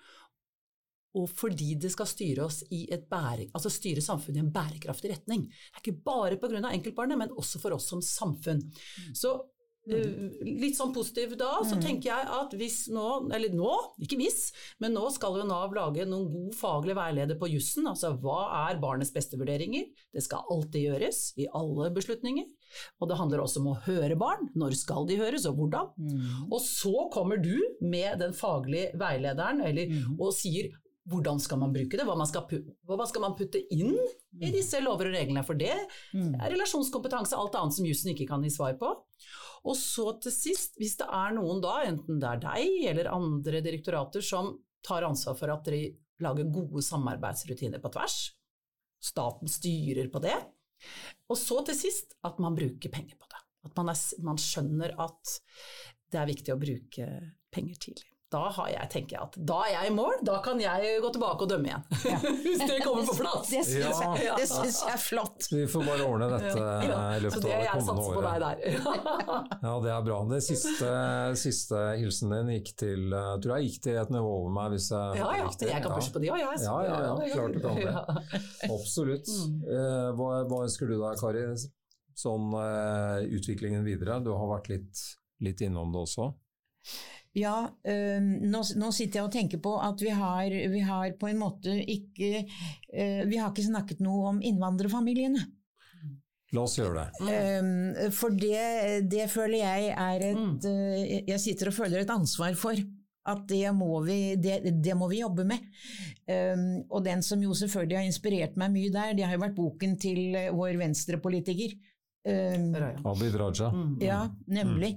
og 1.19 1.29
fordi 1.29 1.75
det 1.77 1.91
skal 1.93 2.09
styre, 2.09 2.47
oss 2.47 2.63
i 2.73 2.87
et 2.93 3.05
bære, 3.11 3.51
altså 3.53 3.71
styre 3.73 4.03
samfunnet 4.05 4.41
i 4.41 4.45
en 4.47 4.53
bærekraftig 4.55 5.11
retning. 5.13 5.45
Det 5.45 5.77
er 5.77 5.83
ikke 5.85 6.05
bare 6.07 6.39
pga. 6.41 6.63
enkeltbarnet, 6.71 7.21
men 7.21 7.35
også 7.37 7.61
for 7.61 7.77
oss 7.77 7.91
som 7.93 8.03
samfunn. 8.03 8.65
Mm. 8.65 9.17
Så 9.17 9.37
Uh, 9.83 10.31
litt 10.47 10.77
sånn 10.79 10.93
positiv 10.95 11.33
da, 11.35 11.57
så 11.67 11.75
mm. 11.75 11.81
tenker 11.83 12.13
jeg 12.13 12.27
at 12.37 12.53
hvis 12.55 12.77
nå, 12.95 13.07
eller 13.35 13.51
nå, 13.51 13.73
ikke 14.05 14.15
hvis, 14.21 14.53
men 14.79 14.95
nå 14.95 15.09
skal 15.11 15.41
jo 15.41 15.47
Nav 15.49 15.75
lage 15.75 16.05
noen 16.07 16.29
god 16.31 16.55
faglig 16.55 16.95
veileder 16.95 17.35
på 17.41 17.49
jussen. 17.51 17.89
Altså 17.91 18.13
hva 18.23 18.45
er 18.61 18.79
barnets 18.79 19.11
beste 19.11 19.41
vurderinger? 19.41 19.89
Det 20.15 20.23
skal 20.23 20.47
alltid 20.55 20.87
gjøres 20.87 21.25
i 21.43 21.49
alle 21.59 21.91
beslutninger. 21.99 22.47
Og 23.01 23.11
det 23.11 23.19
handler 23.21 23.43
også 23.43 23.63
om 23.63 23.73
å 23.73 23.79
høre 23.87 24.19
barn. 24.21 24.49
Når 24.59 24.77
skal 24.81 25.09
de 25.09 25.19
høres, 25.21 25.47
og 25.49 25.59
hvordan? 25.59 25.91
Mm. 25.97 26.47
Og 26.49 26.61
så 26.65 27.09
kommer 27.15 27.43
du 27.43 27.57
med 27.81 28.23
den 28.23 28.37
faglige 28.37 28.93
veilederen 29.01 29.63
eller, 29.67 29.93
mm. 29.93 30.17
og 30.21 30.33
sier 30.37 30.73
hvordan 31.11 31.41
skal 31.43 31.59
man 31.59 31.73
bruke 31.75 31.99
det, 31.99 32.05
hva, 32.07 32.15
man 32.15 32.29
skal, 32.31 32.47
hva 32.87 33.07
skal 33.11 33.25
man 33.25 33.35
putte 33.39 33.59
inn 33.75 33.97
i 33.97 34.47
mm. 34.47 34.53
disse 34.55 34.79
lover 34.83 35.11
og 35.11 35.17
reglene. 35.17 35.43
For 35.47 35.59
det 35.59 35.75
mm. 36.15 36.37
er 36.39 36.53
relasjonskompetanse, 36.55 37.39
alt 37.39 37.57
annet 37.59 37.75
som 37.75 37.89
jussen 37.89 38.13
ikke 38.13 38.29
kan 38.31 38.45
gi 38.47 38.53
svar 38.55 38.77
på. 38.79 38.93
Og 39.67 39.79
så 39.79 40.13
til 40.23 40.35
sist, 40.35 40.79
hvis 40.79 40.97
det 41.01 41.09
er 41.11 41.35
noen 41.37 41.63
da, 41.63 41.81
enten 41.87 42.23
det 42.23 42.31
er 42.31 42.45
deg 42.45 42.87
eller 42.93 43.11
andre 43.15 43.63
direktorater 43.65 44.25
som 44.25 44.55
tar 44.87 45.07
ansvar 45.07 45.37
for 45.39 45.55
at 45.55 45.67
dere 45.67 45.93
lager 46.23 46.51
gode 46.55 46.83
samarbeidsrutiner 46.87 47.83
på 47.83 47.91
tvers, 47.95 48.19
staten 49.03 49.51
styrer 49.51 50.11
på 50.11 50.23
det, 50.23 50.37
og 51.31 51.39
så 51.39 51.63
til 51.67 51.79
sist 51.79 52.17
at 52.27 52.41
man 52.43 52.57
bruker 52.59 52.93
penger 52.93 53.19
på 53.19 53.29
det. 53.31 53.43
At 53.69 53.77
man, 53.79 53.93
er, 53.93 54.01
man 54.27 54.41
skjønner 54.41 54.97
at 55.01 55.37
det 56.13 56.21
er 56.21 56.29
viktig 56.29 56.55
å 56.55 56.61
bruke 56.61 57.11
penger 57.55 57.85
tidlig 57.87 58.12
da 58.33 58.43
har 58.57 58.69
jeg, 58.73 58.89
tenker 58.93 59.17
jeg 59.17 59.27
at 59.27 59.37
da 59.53 59.59
er 59.67 59.73
jeg 59.75 59.91
i 59.91 59.95
mål, 59.95 60.15
da 60.27 60.39
kan 60.45 60.61
jeg 60.61 60.99
gå 61.05 61.11
tilbake 61.15 61.45
og 61.45 61.51
dømme 61.53 61.69
igjen. 61.69 61.85
Ja. 62.09 62.19
Hvis 62.47 62.63
det 62.65 62.79
kommer 62.85 63.09
på 63.09 63.17
plass. 63.19 63.51
Det, 63.51 63.61
det 63.61 63.67
syns 63.69 64.01
jeg, 64.03 64.25
ja. 64.27 64.37
jeg, 64.41 64.73
er 64.93 65.01
flott. 65.03 65.49
Vi 65.53 65.67
får 65.71 65.87
bare 65.89 66.07
ordne 66.07 66.29
dette 66.33 66.67
ja. 66.89 67.01
i 67.17 67.23
løpet 67.25 67.39
av 67.43 67.51
det 67.51 67.75
kommende 67.75 68.07
året. 68.07 68.17
På 68.17 68.25
deg 68.27 68.43
der. 68.45 68.63
ja, 69.67 69.75
det 69.85 69.93
er 69.97 70.07
bra. 70.09 70.21
Det 70.33 70.41
siste, 70.47 70.93
siste 71.43 71.83
hilsen 72.01 72.33
din 72.37 72.55
gikk 72.57 72.73
til 72.83 73.13
tror 73.13 73.57
jeg 73.57 73.69
gikk 73.69 73.83
til 73.89 74.01
et 74.03 74.13
nivå 74.15 74.33
over 74.41 74.57
meg, 74.57 74.73
hvis 74.77 74.89
jeg 74.95 75.21
Ja, 75.21 75.29
ja. 75.37 75.47
Riktig. 75.49 75.69
Jeg 75.69 75.85
kan 75.85 75.97
pushe 75.97 76.15
på 76.15 76.23
de 76.23 76.33
òg, 76.33 76.41
jeg. 76.43 76.65
Ja, 76.65 76.77
ja, 76.87 76.99
ja, 77.07 77.31
klart 77.35 77.57
du 77.57 77.61
kan 77.63 77.79
det. 77.79 78.41
Absolutt. 78.77 79.29
Mm. 79.29 79.57
Eh, 79.77 80.09
hva, 80.19 80.31
hva 80.49 80.63
ønsker 80.67 80.91
du 80.91 80.97
deg, 80.97 81.21
Kari? 81.21 81.45
Sånn 82.23 82.53
uh, 82.55 83.23
utviklingen 83.33 83.85
videre. 83.87 84.21
Du 84.25 84.33
har 84.37 84.51
vært 84.57 84.71
litt, 84.73 85.05
litt 85.45 85.63
innom 85.65 85.93
det 85.95 86.03
også. 86.05 86.33
Ja, 87.33 87.57
øh, 87.89 88.21
nå, 88.21 88.61
nå, 88.77 88.91
sitter 88.93 89.23
jeg 89.23 89.25
og 89.25 89.33
tenker 89.33 89.61
på 89.65 89.73
at 89.81 90.03
vi 90.05 90.13
har, 90.13 90.53
vi 90.73 90.83
har 90.85 91.15
på 91.17 91.31
en 91.31 91.41
måte 91.41 91.73
ikke 91.81 92.45
øh, 92.45 93.23
Vi 93.31 93.39
har 93.41 93.49
ikke 93.49 93.71
snakket 93.71 94.03
noe 94.05 94.35
om 94.35 94.43
innvandrerfamiliene. 94.45 95.47
La 96.53 96.67
oss 96.67 96.77
gjøre 96.77 97.07
det. 97.07 97.29
Um, 97.63 98.11
for 98.13 98.35
det, 98.37 99.07
det 99.09 99.31
føler 99.33 99.63
jeg 99.63 99.95
er 99.97 100.25
et 100.27 100.67
uh, 100.69 100.99
Jeg 101.31 101.41
sitter 101.41 101.71
og 101.71 101.79
føler 101.79 102.03
et 102.03 102.13
ansvar 102.13 102.53
for. 102.61 102.77
At 103.23 103.45
det 103.47 103.71
må 103.71 104.01
vi, 104.03 104.35
det, 104.35 104.59
det 104.83 104.97
må 104.99 105.07
vi 105.09 105.21
jobbe 105.23 105.47
med. 105.49 105.63
Um, 106.27 106.83
og 106.91 107.05
den 107.07 107.23
som 107.25 107.41
jo 107.41 107.55
selvfølgelig 107.57 108.01
har 108.01 108.09
inspirert 108.11 108.59
meg 108.61 108.75
mye 108.75 108.93
der, 108.93 109.15
det 109.17 109.25
har 109.25 109.39
jo 109.39 109.45
vært 109.45 109.57
boken 109.57 109.97
til 110.03 110.37
vår 110.53 110.77
venstrepolitiker. 110.83 111.79
Um, 112.23 112.75
Abid 113.05 113.35
Raja. 113.35 113.73
Mm. 113.75 113.97
ja, 114.01 114.21
nemlig. 114.47 114.93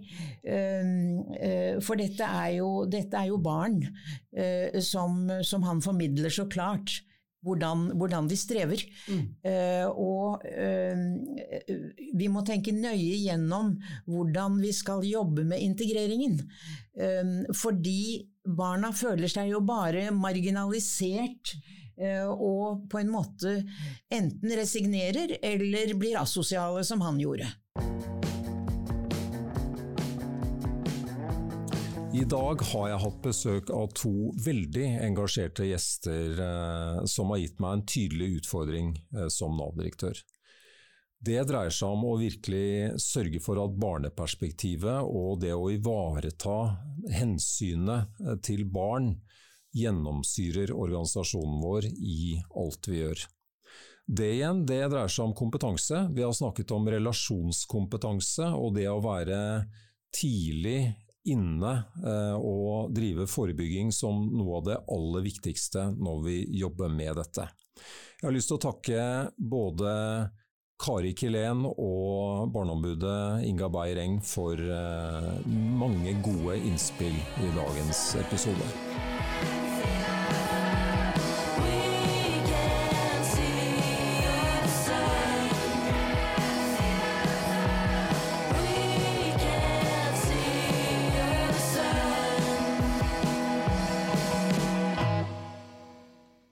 Um, 0.46 1.24
uh, 1.34 1.82
for 1.82 1.98
dette 1.98 2.22
er 2.22 2.60
jo, 2.60 2.86
dette 2.86 3.18
er 3.18 3.32
jo 3.32 3.40
barn 3.42 3.80
uh, 3.82 4.78
som, 4.86 5.26
som 5.42 5.66
han 5.66 5.82
formidler 5.82 6.34
så 6.34 6.46
klart. 6.46 7.00
Hvordan, 7.46 7.92
hvordan 8.02 8.26
de 8.26 8.38
strever. 8.42 8.82
Mm. 9.06 9.26
Uh, 9.46 9.86
og 10.02 10.46
uh, 10.50 10.96
vi 12.18 12.30
må 12.34 12.42
tenke 12.42 12.74
nøye 12.74 13.20
gjennom 13.22 13.76
hvordan 14.10 14.58
vi 14.64 14.72
skal 14.74 15.06
jobbe 15.06 15.46
med 15.46 15.62
integreringen. 15.62 16.40
Fordi 17.54 18.00
barna 18.48 18.90
føler 18.96 19.30
seg 19.30 19.52
jo 19.52 19.62
bare 19.68 20.08
marginalisert. 20.16 21.54
Eh, 21.97 22.27
og 22.27 22.86
på 22.91 23.01
en 23.01 23.12
måte 23.13 23.58
enten 24.13 24.55
resignerer 24.58 25.38
eller 25.41 25.95
blir 25.99 26.19
asosiale, 26.21 26.84
som 26.84 27.03
han 27.05 27.19
gjorde. 27.21 27.51
I 32.15 32.23
dag 32.23 32.62
har 32.69 32.86
jeg 32.88 32.99
hatt 33.01 33.17
besøk 33.25 33.69
av 33.75 33.89
to 33.97 34.29
veldig 34.39 34.86
engasjerte 35.03 35.65
gjester 35.67 36.38
eh, 36.45 36.99
som 37.12 37.34
har 37.34 37.41
gitt 37.41 37.60
meg 37.60 37.75
en 37.75 37.84
tydelig 37.91 38.29
utfordring 38.38 38.93
eh, 39.17 39.27
som 39.34 39.58
Nav-direktør. 39.60 40.21
Det 41.25 41.41
dreier 41.49 41.73
seg 41.73 41.91
om 41.91 42.05
å 42.08 42.15
virkelig 42.21 43.01
sørge 43.03 43.41
for 43.43 43.60
at 43.60 43.75
barneperspektivet 43.81 45.10
og 45.10 45.41
det 45.41 45.51
å 45.58 45.67
ivareta 45.73 46.58
hensynet 47.17 48.15
til 48.45 48.63
barn 48.69 49.15
gjennomsyrer 49.76 50.74
organisasjonen 50.74 51.62
vår 51.64 51.90
i 51.92 52.38
alt 52.56 52.88
vi 52.88 53.02
gjør. 53.02 53.26
Det 54.06 54.28
igjen, 54.36 54.66
det 54.70 54.84
dreier 54.92 55.10
seg 55.10 55.26
om 55.26 55.34
kompetanse. 55.38 56.04
Vi 56.14 56.22
har 56.22 56.34
snakket 56.36 56.72
om 56.76 56.86
relasjonskompetanse 56.94 58.52
og 58.54 58.76
det 58.78 58.86
å 58.92 59.02
være 59.04 59.40
tidlig 60.14 60.94
inne 61.26 61.72
eh, 62.06 62.38
og 62.38 62.94
drive 62.94 63.26
forebygging 63.30 63.90
som 63.96 64.28
noe 64.30 64.60
av 64.60 64.68
det 64.68 64.80
aller 64.94 65.26
viktigste 65.26 65.88
når 65.98 66.22
vi 66.28 66.38
jobber 66.62 66.94
med 66.94 67.18
dette. 67.18 67.50
Jeg 68.20 68.28
har 68.28 68.36
lyst 68.36 68.52
til 68.54 68.60
å 68.60 68.66
takke 68.70 69.00
både 69.36 69.96
Kari 70.86 71.16
Kilén 71.18 71.66
og 71.66 72.52
barneombudet 72.54 73.46
Inga 73.48 73.72
Beyer 73.74 74.04
Eng 74.04 74.20
for 74.22 74.60
eh, 74.60 75.34
mange 75.50 76.18
gode 76.26 76.60
innspill 76.62 77.16
i 77.16 77.54
dagens 77.58 78.08
episode. 78.22 79.14